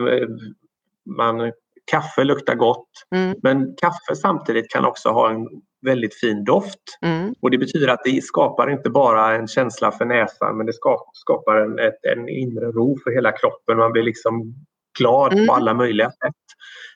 [1.17, 1.51] man,
[1.91, 2.89] kaffe luktar gott.
[3.15, 3.35] Mm.
[3.43, 5.47] Men kaffe samtidigt kan också ha en
[5.85, 6.83] väldigt fin doft.
[7.01, 7.33] Mm.
[7.41, 10.73] Och det betyder att det skapar inte bara en känsla för näsan men det
[11.13, 13.77] skapar en, ett, en inre ro för hela kroppen.
[13.77, 14.53] Man blir liksom
[14.99, 15.47] glad mm.
[15.47, 16.35] på alla möjliga sätt.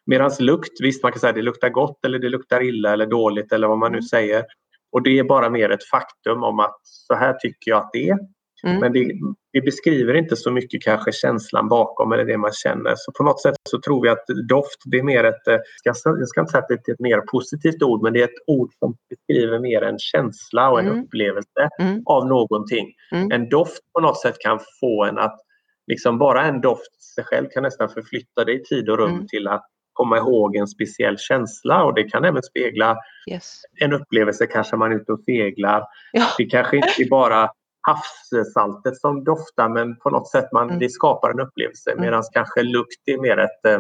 [0.06, 3.06] Medan lukt, visst man kan säga att det luktar gott eller det luktar illa eller
[3.06, 4.08] dåligt eller vad man nu mm.
[4.08, 4.46] säger.
[4.92, 8.10] Och det är bara mer ett faktum om att så här tycker jag att det
[8.10, 8.18] är.
[8.64, 8.80] Mm.
[8.80, 9.12] Men det,
[9.54, 12.94] det, beskriver inte så mycket kanske känslan bakom eller det man känner.
[12.98, 15.98] Så på något sätt så tror vi att doft det är mer ett, eh, jag
[15.98, 18.24] ska, jag ska inte säga att det är ett mer positivt ord men det är
[18.24, 21.04] ett ord som beskriver mer en känsla och en mm.
[21.04, 22.04] upplevelse mm.
[22.06, 22.94] av någonting.
[23.12, 23.32] Mm.
[23.32, 25.40] En doft på något sätt kan få en att
[25.88, 29.28] liksom bara en doft sig själv kan nästan förflytta dig i tid och rum mm.
[29.28, 32.98] till att komma ihåg en speciell känsla och det kan även spegla
[33.32, 33.62] yes.
[33.82, 35.84] en upplevelse kanske man är ute och seglar.
[36.12, 36.26] Ja.
[36.38, 37.50] Det kanske inte bara
[37.82, 40.80] havssaltet som doftar men på något sätt man, mm.
[40.80, 42.02] det skapar en upplevelse mm.
[42.02, 43.80] medan kanske lukt är mer ett eh,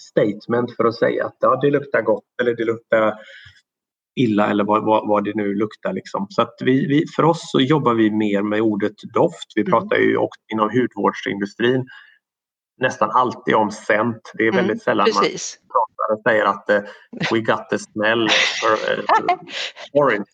[0.00, 3.14] statement för att säga att ja, det luktar gott eller det luktar
[4.14, 5.92] illa eller vad, vad, vad det nu luktar.
[5.92, 6.26] Liksom.
[6.30, 9.52] Så att vi, vi, för oss så jobbar vi mer med ordet doft.
[9.54, 9.70] Vi mm.
[9.70, 11.86] pratar ju också inom hudvårdsindustrin
[12.80, 14.32] nästan alltid om scent.
[14.34, 15.58] Det är väldigt mm, sällan precis.
[15.60, 16.90] man pratar och säger att uh,
[17.32, 18.28] we got the smell
[18.60, 19.38] for, uh,
[20.02, 20.24] orange.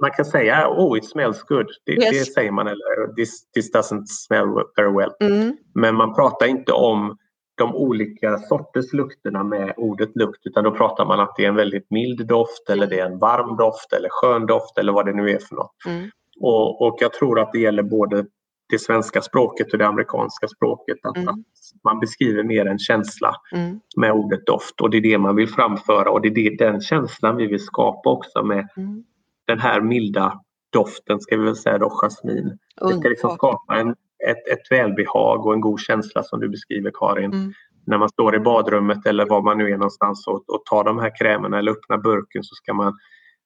[0.00, 1.66] Man kan säga oh it smells good.
[1.86, 2.10] Det, yes.
[2.10, 5.10] det säger man eller this, this doesn't smell very well.
[5.20, 5.56] Mm.
[5.74, 7.16] Men man pratar inte om
[7.56, 11.54] de olika sorters lukterna med ordet lukt utan då pratar man att det är en
[11.54, 15.12] väldigt mild doft eller det är en varm doft eller skön doft eller vad det
[15.12, 15.76] nu är för något.
[15.86, 16.10] Mm.
[16.40, 18.26] Och, och jag tror att det gäller både
[18.68, 20.98] det svenska språket och det amerikanska språket.
[21.02, 21.28] Att, mm.
[21.28, 21.38] att
[21.84, 23.80] man beskriver mer en känsla mm.
[23.96, 26.80] med ordet doft och det är det man vill framföra och det är det, den
[26.80, 29.04] känslan vi vill skapa också med mm.
[29.46, 30.40] Den här milda
[30.72, 32.58] doften, ska vi väl säga då, jasmin.
[32.80, 33.90] Det ska liksom skapa en,
[34.28, 37.32] ett, ett välbehag och en god känsla som du beskriver Karin.
[37.32, 37.52] Mm.
[37.86, 40.98] När man står i badrummet eller var man nu är någonstans och, och tar de
[40.98, 42.98] här krämerna eller öppnar burken så ska man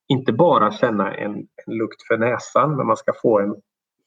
[0.09, 1.34] inte bara känna en,
[1.66, 3.55] en lukt för näsan men man ska få en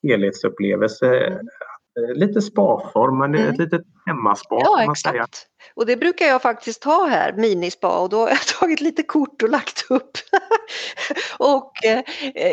[0.03, 1.17] helhetsupplevelse.
[1.17, 1.45] Mm.
[2.15, 3.49] Lite spaform, men mm.
[3.49, 4.55] ett litet hemmaspa.
[4.59, 5.01] Ja, exakt.
[5.01, 5.27] Säga.
[5.73, 9.41] Och det brukar jag faktiskt ha här, minispa, och då har jag tagit lite kort
[9.43, 10.11] och lagt upp.
[11.37, 12.03] och eh,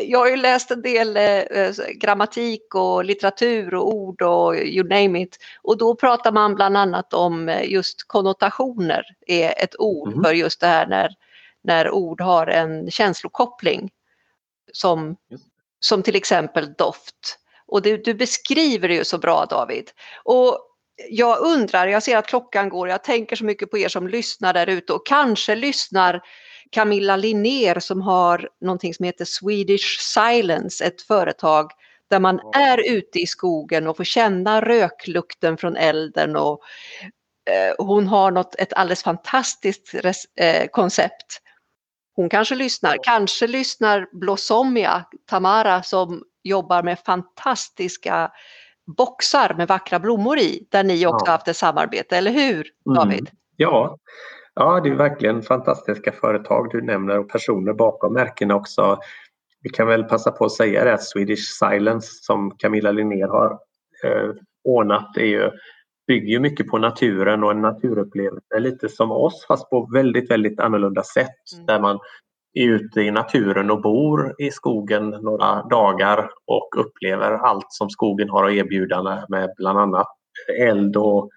[0.02, 5.22] jag har ju läst en del eh, grammatik och litteratur och ord och you name
[5.22, 5.38] it.
[5.62, 10.24] Och då pratar man bland annat om eh, just konnotationer är ett ord mm.
[10.24, 11.14] för just det här när,
[11.64, 13.90] när ord har en känslokoppling.
[14.72, 15.16] Som
[15.80, 17.38] som till exempel doft.
[17.68, 19.90] Och du, du beskriver det ju så bra David.
[20.24, 20.58] Och
[21.08, 24.52] jag undrar, jag ser att klockan går, jag tänker så mycket på er som lyssnar
[24.52, 26.20] där ute och kanske lyssnar
[26.70, 31.70] Camilla Linnér som har någonting som heter Swedish Silence, ett företag
[32.10, 36.60] där man är ute i skogen och får känna röklukten från elden och
[37.50, 41.40] eh, hon har något, ett alldeles fantastiskt res, eh, koncept.
[42.16, 48.30] Hon kanske lyssnar, kanske lyssnar Blossomia, Tamara som jobbar med fantastiska
[48.96, 51.32] boxar med vackra blommor i, där ni också ja.
[51.32, 52.94] haft ett samarbete, eller hur mm.
[52.94, 53.20] David?
[53.20, 53.36] Mm.
[53.56, 53.98] Ja.
[54.54, 58.98] ja, det är verkligen fantastiska företag du nämner och personer bakom märkena också.
[59.62, 63.50] Vi kan väl passa på att säga det att Swedish Silence som Camilla Linnér har
[64.04, 64.30] eh,
[64.64, 65.50] ordnat är ju
[66.06, 71.02] bygger mycket på naturen och en naturupplevelse lite som oss fast på väldigt, väldigt annorlunda
[71.02, 71.66] sätt mm.
[71.66, 71.98] där man
[72.58, 78.30] är ute i naturen och bor i skogen några dagar och upplever allt som skogen
[78.30, 80.06] har att erbjuda med bland annat
[80.60, 81.30] eld och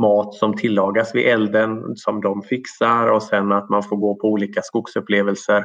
[0.00, 4.28] mat som tillagas vid elden som de fixar och sen att man får gå på
[4.28, 5.64] olika skogsupplevelser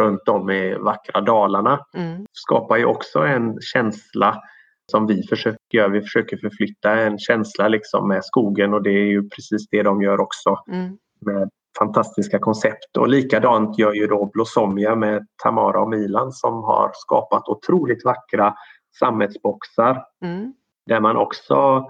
[0.00, 1.80] runt om i vackra Dalarna.
[1.94, 2.26] Mm.
[2.32, 4.42] skapar ju också en känsla
[4.90, 5.88] som vi försöker göra.
[5.88, 10.02] Vi försöker förflytta en känsla liksom med skogen och det är ju precis det de
[10.02, 10.98] gör också mm.
[11.20, 12.96] med fantastiska koncept.
[12.98, 18.54] Och likadant gör ju då Blossomia med Tamara och Milan som har skapat otroligt vackra
[18.98, 20.52] sammetsboxar mm.
[20.86, 21.84] där man också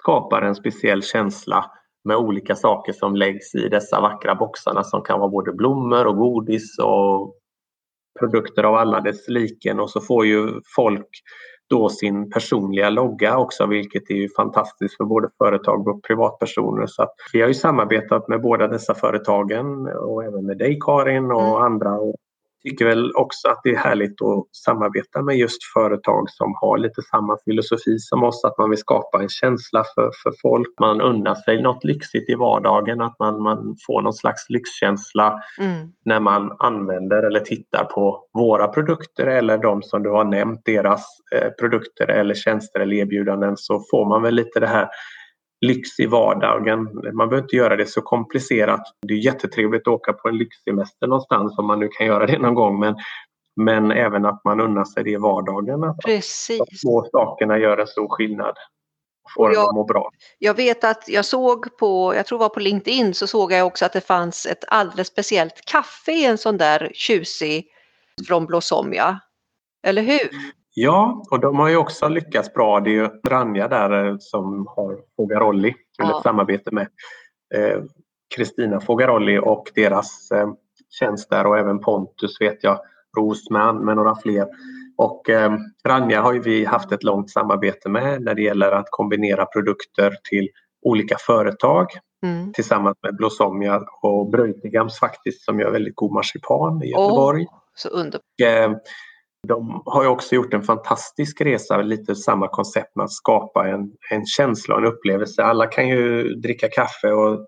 [0.00, 1.70] skapar en speciell känsla
[2.04, 6.16] med olika saker som läggs i dessa vackra boxarna som kan vara både blommor och
[6.16, 7.34] godis och
[8.20, 11.08] produkter av alla dess liken och så får ju folk
[11.68, 16.86] då sin personliga logga också vilket är ju fantastiskt för både företag och privatpersoner.
[16.86, 21.48] Så vi har ju samarbetat med båda dessa företagen och även med dig Karin och
[21.48, 21.62] mm.
[21.62, 22.16] andra och
[22.66, 27.02] tycker väl också att det är härligt att samarbeta med just företag som har lite
[27.02, 30.68] samma filosofi som oss, att man vill skapa en känsla för, för folk.
[30.80, 35.88] Man unnar sig något lyxigt i vardagen, att man, man får någon slags lyxkänsla mm.
[36.04, 41.04] när man använder eller tittar på våra produkter eller de som du har nämnt, deras
[41.34, 44.88] eh, produkter eller tjänster eller erbjudanden så får man väl lite det här
[45.60, 46.84] lyx i vardagen.
[47.12, 48.82] Man behöver inte göra det så komplicerat.
[49.06, 52.38] Det är jättetrevligt att åka på en lyxsemester någonstans om man nu kan göra det
[52.38, 52.94] någon gång men,
[53.56, 55.84] men även att man unnar sig det i vardagen.
[55.84, 56.58] Att Precis.
[56.58, 58.54] De små sakerna gör en stor skillnad.
[59.34, 60.10] Får jag, att må bra.
[60.38, 63.66] Jag vet att jag såg på, jag tror det var på LinkedIn, så såg jag
[63.66, 67.66] också att det fanns ett alldeles speciellt kaffe i en sån där tjusig
[68.28, 69.20] från Blossomia.
[69.86, 70.30] Eller hur?
[70.78, 72.80] Ja, och de har ju också lyckats bra.
[72.80, 76.16] Det är ju Ranja där eh, som har Fogarolli, eller ja.
[76.18, 76.88] ett samarbete med
[77.54, 77.82] eh,
[78.36, 80.48] Kristina eh, Fogarolli och deras eh,
[80.98, 82.80] tjänst där och även Pontus vet jag,
[83.16, 84.46] Rosman med några fler.
[84.96, 85.52] Och eh,
[85.88, 90.48] Ranja har vi haft ett långt samarbete med när det gäller att kombinera produkter till
[90.82, 91.86] olika företag
[92.22, 92.52] mm.
[92.52, 97.44] tillsammans med Blossomia och Bröjtigams faktiskt som gör väldigt god marsipan i Göteborg.
[97.44, 98.22] Oh, så underbart.
[98.42, 98.70] Eh,
[99.46, 104.26] de har ju också gjort en fantastisk resa, lite samma koncept att skapa en, en
[104.26, 105.42] känsla och en upplevelse.
[105.42, 107.46] Alla kan ju dricka kaffe och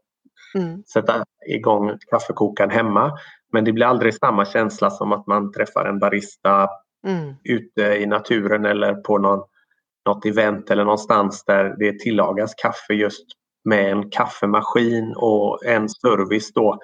[0.54, 0.82] mm.
[0.82, 3.12] sätta igång kaffekokaren hemma.
[3.52, 6.68] Men det blir aldrig samma känsla som att man träffar en barista
[7.06, 7.34] mm.
[7.44, 9.40] ute i naturen eller på någon,
[10.06, 13.26] något event eller någonstans där det tillagas kaffe just
[13.64, 16.78] med en kaffemaskin och en service då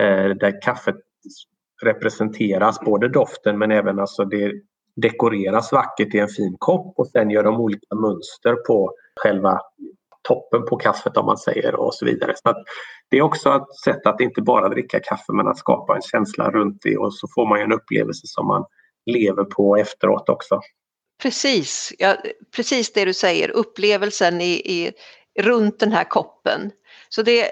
[0.00, 0.96] eh, där kaffet
[1.84, 4.52] representeras, både doften men även alltså det
[4.96, 9.60] dekoreras vackert i en fin kopp och sen gör de olika mönster på själva
[10.28, 12.32] toppen på kaffet om man säger och så vidare.
[12.36, 12.64] Så
[13.10, 16.50] det är också ett sätt att inte bara dricka kaffe men att skapa en känsla
[16.50, 18.64] runt det och så får man en upplevelse som man
[19.06, 20.60] lever på efteråt också.
[21.22, 22.16] Precis, ja,
[22.56, 24.92] precis det du säger, upplevelsen i, i,
[25.40, 26.70] runt den här koppen.
[27.08, 27.50] Så det,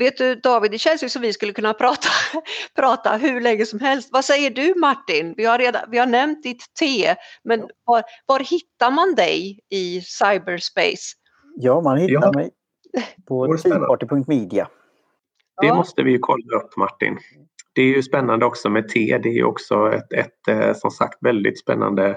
[0.00, 2.08] Vet du David, det känns ju som vi skulle kunna prata,
[2.76, 4.08] prata hur länge som helst.
[4.12, 5.34] Vad säger du Martin?
[5.36, 10.00] Vi har, redan, vi har nämnt ditt te, men var, var hittar man dig i
[10.00, 11.16] cyberspace?
[11.56, 12.32] Ja, man hittar ja.
[12.34, 12.50] mig
[13.28, 14.68] på teaparty.media.
[15.60, 15.74] Det ja.
[15.74, 17.18] måste vi kolla upp Martin.
[17.72, 19.18] Det är ju spännande också med te.
[19.18, 22.16] Det är också ett, ett eh, som sagt väldigt spännande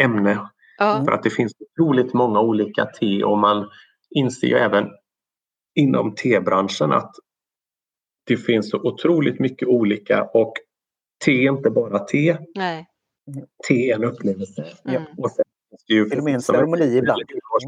[0.00, 0.48] ämne.
[0.78, 1.02] Ja.
[1.04, 3.68] För att det finns otroligt många olika te och man
[4.10, 4.88] inser ju även
[5.74, 7.14] inom tebranschen att
[8.26, 10.52] det finns så otroligt mycket olika och
[11.24, 12.38] te är inte bara te.
[12.54, 12.86] Nej.
[13.68, 14.66] Te är en upplevelse.
[14.88, 15.02] Mm.
[15.18, 17.22] Och sen finns det ju Till och med en ceremoni ibland.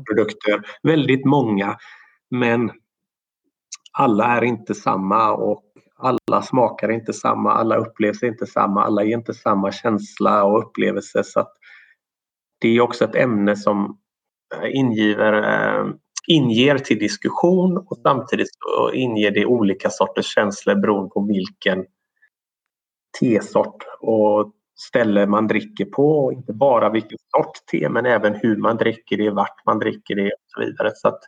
[0.09, 1.77] Produkter, väldigt många
[2.31, 2.71] men
[3.93, 5.63] alla är inte samma och
[5.97, 11.25] alla smakar inte samma, alla upplevs inte samma, alla ger inte samma känsla och upplevelse.
[11.25, 11.53] Så att
[12.61, 13.99] det är också ett ämne som
[14.73, 15.87] ingiver eh,
[16.27, 18.49] inger till diskussion och samtidigt
[18.93, 21.87] inger det olika sorters känslor beroende på vilken
[23.20, 26.33] tesort och ställe man dricker på.
[26.33, 30.27] Inte bara vilken sort te men även hur man dricker det, vart man dricker det
[30.27, 30.91] och så vidare.
[30.95, 31.20] Så att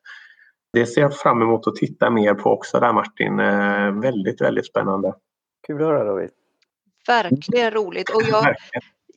[0.73, 3.39] det ser jag fram emot att titta mer på också där Martin.
[3.41, 5.15] Eh, väldigt, väldigt spännande.
[5.67, 6.31] Kul att höra David.
[7.07, 8.11] Verkligen roligt.
[8.11, 8.57] Och jag,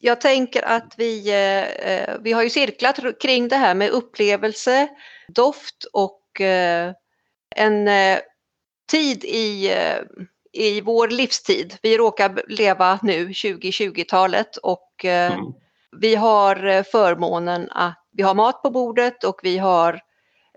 [0.03, 4.87] jag tänker att vi, eh, eh, vi har ju cirklat kring det här med upplevelse,
[5.27, 6.91] doft och eh,
[7.55, 8.19] en eh,
[8.91, 9.97] tid i, eh,
[10.53, 11.77] i vår livstid.
[11.81, 15.45] Vi råkar leva nu 2020-talet och eh, mm.
[15.97, 20.01] vi har förmånen att vi har mat på bordet och vi har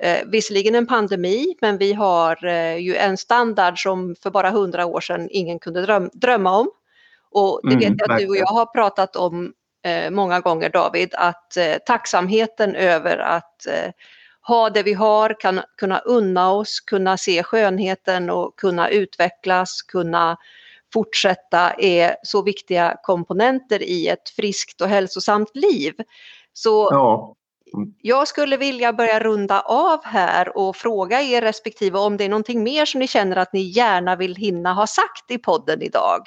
[0.01, 5.01] eh, visserligen en pandemi men vi har ju en standard som för bara hundra år
[5.01, 6.71] sedan ingen kunde dröm drömma om.
[7.35, 9.53] Och det vet jag att du och jag har pratat om
[9.85, 13.93] eh, många gånger David, att eh, tacksamheten över att eh,
[14.47, 20.37] ha det vi har, kan, kunna unna oss, kunna se skönheten och kunna utvecklas, kunna
[20.93, 25.95] fortsätta är så viktiga komponenter i ett friskt och hälsosamt liv.
[26.53, 27.35] Så ja.
[28.03, 32.63] jag skulle vilja börja runda av här och fråga er respektive om det är någonting
[32.63, 36.21] mer som ni känner att ni gärna vill hinna ha sagt i podden idag.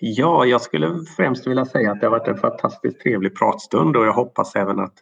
[0.00, 4.06] Ja, jag skulle främst vilja säga att det har varit en fantastiskt trevlig pratstund och
[4.06, 4.94] jag hoppas även att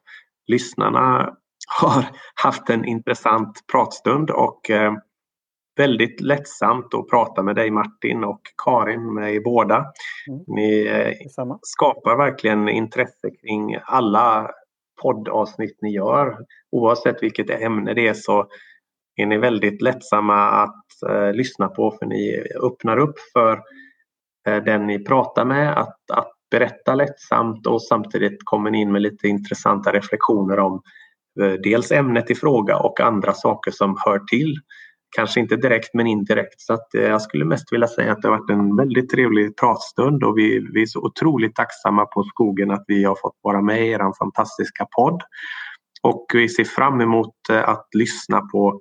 [0.46, 1.34] lyssnarna
[1.80, 4.92] har haft en intressant pratstund och eh,
[5.76, 9.76] väldigt lättsamt att prata med dig Martin och Karin, med er båda.
[9.76, 10.44] Mm.
[10.46, 14.51] Ni eh, skapar verkligen intresse kring alla
[15.03, 16.38] poddavsnitt ni gör.
[16.72, 18.46] Oavsett vilket ämne det är så
[19.16, 23.62] är ni väldigt lättsamma att eh, lyssna på för ni öppnar upp för
[24.49, 29.03] Eh, den ni pratar med att, att berätta lättsamt och samtidigt kommer ni in med
[29.03, 30.82] lite intressanta reflektioner om
[31.41, 34.55] eh, dels ämnet i fråga och andra saker som hör till.
[35.16, 36.61] Kanske inte direkt men indirekt.
[36.61, 39.57] Så att eh, jag skulle mest vilja säga att det har varit en väldigt trevlig
[39.57, 43.62] pratstund och vi, vi är så otroligt tacksamma på Skogen att vi har fått vara
[43.62, 45.22] med i er fantastiska podd.
[46.03, 48.80] Och vi ser fram emot att lyssna på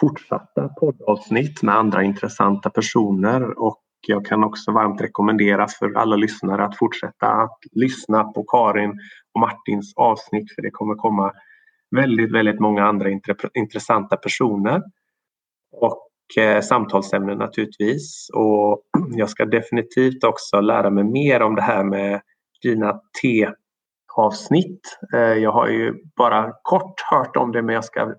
[0.00, 6.64] fortsatta poddavsnitt med andra intressanta personer och jag kan också varmt rekommendera för alla lyssnare
[6.64, 8.90] att fortsätta att lyssna på Karin
[9.34, 11.32] och Martins avsnitt för det kommer komma
[11.96, 13.08] väldigt, väldigt många andra
[13.54, 14.82] intressanta personer
[15.72, 16.08] och
[16.42, 18.30] eh, samtalsämnen naturligtvis.
[18.34, 22.20] Och jag ska definitivt också lära mig mer om det här med
[22.62, 24.98] dina T-avsnitt.
[25.14, 28.14] Eh, jag har ju bara kort hört om det men jag ska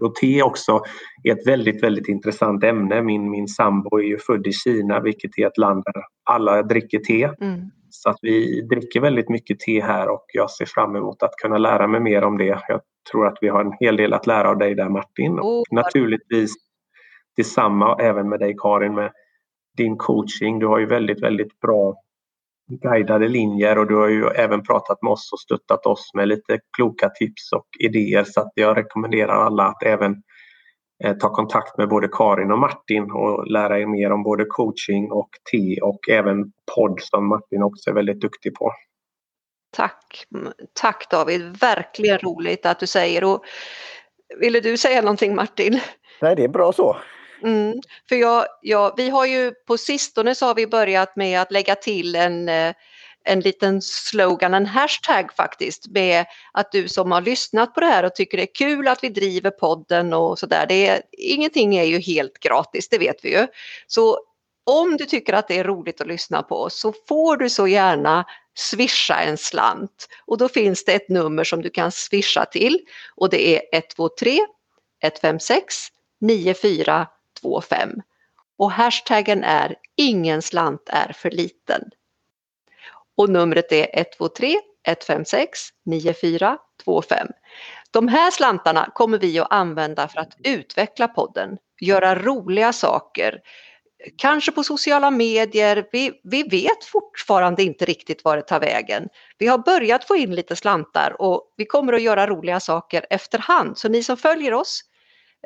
[0.00, 0.80] och eh, te också
[1.22, 3.02] är ett väldigt, väldigt intressant ämne.
[3.02, 6.98] Min, min sambo är ju född i Kina vilket är ett land där alla dricker
[6.98, 7.24] te.
[7.40, 7.70] Mm.
[7.90, 11.58] Så att vi dricker väldigt mycket te här och jag ser fram emot att kunna
[11.58, 12.60] lära mig mer om det.
[12.68, 12.80] Jag
[13.10, 15.38] tror att vi har en hel del att lära av dig där Martin.
[15.38, 15.62] Och oh.
[15.70, 16.54] naturligtvis
[17.36, 19.12] detsamma även med dig Karin med
[19.76, 20.58] din coaching.
[20.58, 21.94] Du har ju väldigt, väldigt bra
[22.66, 26.58] guidade linjer och du har ju även pratat med oss och stöttat oss med lite
[26.76, 30.22] kloka tips och idéer så att jag rekommenderar alla att även
[31.04, 35.12] eh, ta kontakt med både Karin och Martin och lära er mer om både coaching
[35.12, 38.72] och te och även podd som Martin också är väldigt duktig på.
[39.76, 40.26] Tack!
[40.80, 41.56] Tack David!
[41.60, 43.44] Verkligen roligt att du säger och
[44.40, 45.80] ville du säga någonting Martin?
[46.20, 46.96] Nej, det är bra så.
[47.42, 51.52] Mm, för jag, jag, vi har ju på sistone så har vi börjat med att
[51.52, 52.74] lägga till en, eh,
[53.24, 58.04] en liten slogan, en hashtag faktiskt, med att du som har lyssnat på det här
[58.04, 61.00] och tycker det är kul att vi driver podden och sådär.
[61.12, 63.46] Ingenting är ju helt gratis, det vet vi ju.
[63.86, 64.20] Så
[64.66, 67.68] om du tycker att det är roligt att lyssna på oss så får du så
[67.68, 68.24] gärna
[68.56, 72.78] swisha en slant och då finns det ett nummer som du kan swisha till
[73.16, 74.40] och det är 123
[75.02, 75.74] 156
[76.20, 77.06] 94
[77.44, 77.90] 25
[78.58, 81.82] och hashtaggen är ingen slant är för liten.
[83.16, 87.28] Och numret är 123 156 9425.
[87.90, 93.40] De här slantarna kommer vi att använda för att utveckla podden, göra roliga saker,
[94.16, 95.88] kanske på sociala medier.
[95.92, 99.08] Vi, vi vet fortfarande inte riktigt var det tar vägen.
[99.38, 103.78] Vi har börjat få in lite slantar och vi kommer att göra roliga saker efterhand.
[103.78, 104.80] Så ni som följer oss,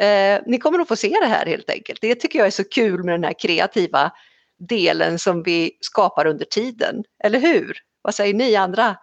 [0.00, 2.00] Eh, ni kommer att få se det här helt enkelt.
[2.00, 4.12] Det tycker jag är så kul med den här kreativa
[4.58, 7.04] delen som vi skapar under tiden.
[7.24, 7.78] Eller hur?
[8.02, 8.96] Vad säger ni andra?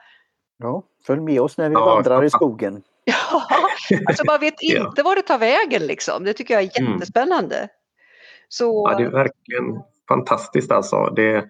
[0.57, 2.83] Ja, följ med oss när vi ja, vandrar i skogen.
[3.89, 5.03] Ja, alltså man vet inte ja.
[5.03, 6.23] var det tar vägen liksom.
[6.23, 6.93] Det tycker jag är mm.
[6.93, 7.57] jättespännande.
[7.57, 7.69] Mm.
[8.47, 8.89] Så...
[8.91, 11.13] Ja, det är verkligen fantastiskt alltså.
[11.15, 11.49] Det är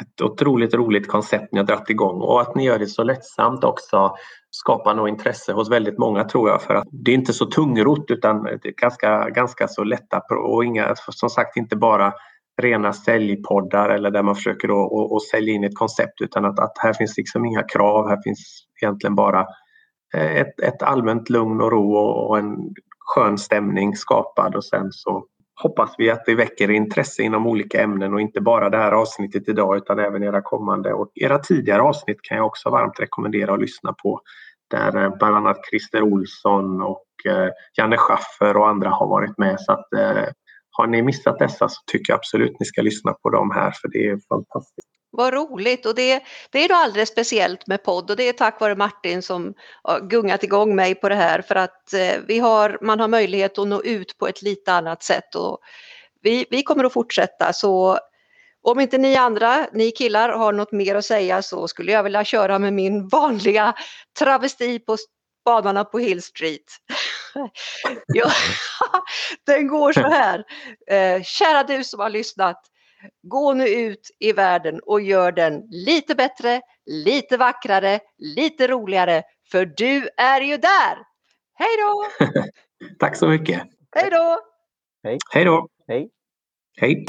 [0.00, 2.20] ett otroligt roligt koncept ni har dragit igång.
[2.22, 4.14] Och att ni gör det så lättsamt också
[4.50, 6.62] skapar nog intresse hos väldigt många tror jag.
[6.62, 10.64] För att det är inte så tungrot utan det är ganska, ganska så lätta och
[10.64, 12.12] inga, som sagt inte bara
[12.62, 16.78] rena säljpoddar eller där man försöker att, att sälja in ett koncept utan att, att
[16.78, 19.46] här finns liksom inga krav, här finns egentligen bara
[20.14, 22.56] eh, ett, ett allmänt lugn och ro och en
[22.98, 24.54] skön stämning skapad.
[24.54, 25.24] Och sen så
[25.62, 29.48] hoppas vi att det väcker intresse inom olika ämnen och inte bara det här avsnittet
[29.48, 33.60] idag utan även era kommande och era tidigare avsnitt kan jag också varmt rekommendera att
[33.60, 34.20] lyssna på.
[34.70, 37.48] Där eh, bland annat Christer Olsson och eh,
[37.78, 39.60] Janne Schaffer och andra har varit med.
[39.60, 40.24] Så att, eh,
[40.70, 43.88] har ni missat dessa så tycker jag absolut ni ska lyssna på dem här för
[43.88, 44.97] det är fantastiskt.
[45.18, 48.60] Vad roligt och det, det är då alldeles speciellt med podd och det är tack
[48.60, 52.78] vare Martin som har gungat igång mig på det här för att eh, vi har,
[52.82, 55.58] man har möjlighet att nå ut på ett lite annat sätt och
[56.22, 57.98] vi, vi kommer att fortsätta så
[58.62, 62.24] om inte ni andra, ni killar, har något mer att säga så skulle jag vilja
[62.24, 63.74] köra med min vanliga
[64.18, 64.96] travesti på
[65.42, 66.62] spanarna på Hill Street.
[69.46, 70.44] den går så här.
[70.90, 72.62] Eh, kära du som har lyssnat.
[73.22, 79.66] Gå nu ut i världen och gör den lite bättre, lite vackrare, lite roligare, för
[79.66, 80.98] du är ju där!
[81.54, 82.04] Hej då!
[82.98, 83.62] Tack så mycket!
[83.96, 84.38] Hej då!
[85.02, 85.18] Hej!
[85.30, 85.68] Hej då!
[85.88, 86.10] Hej!
[86.80, 87.06] Hej!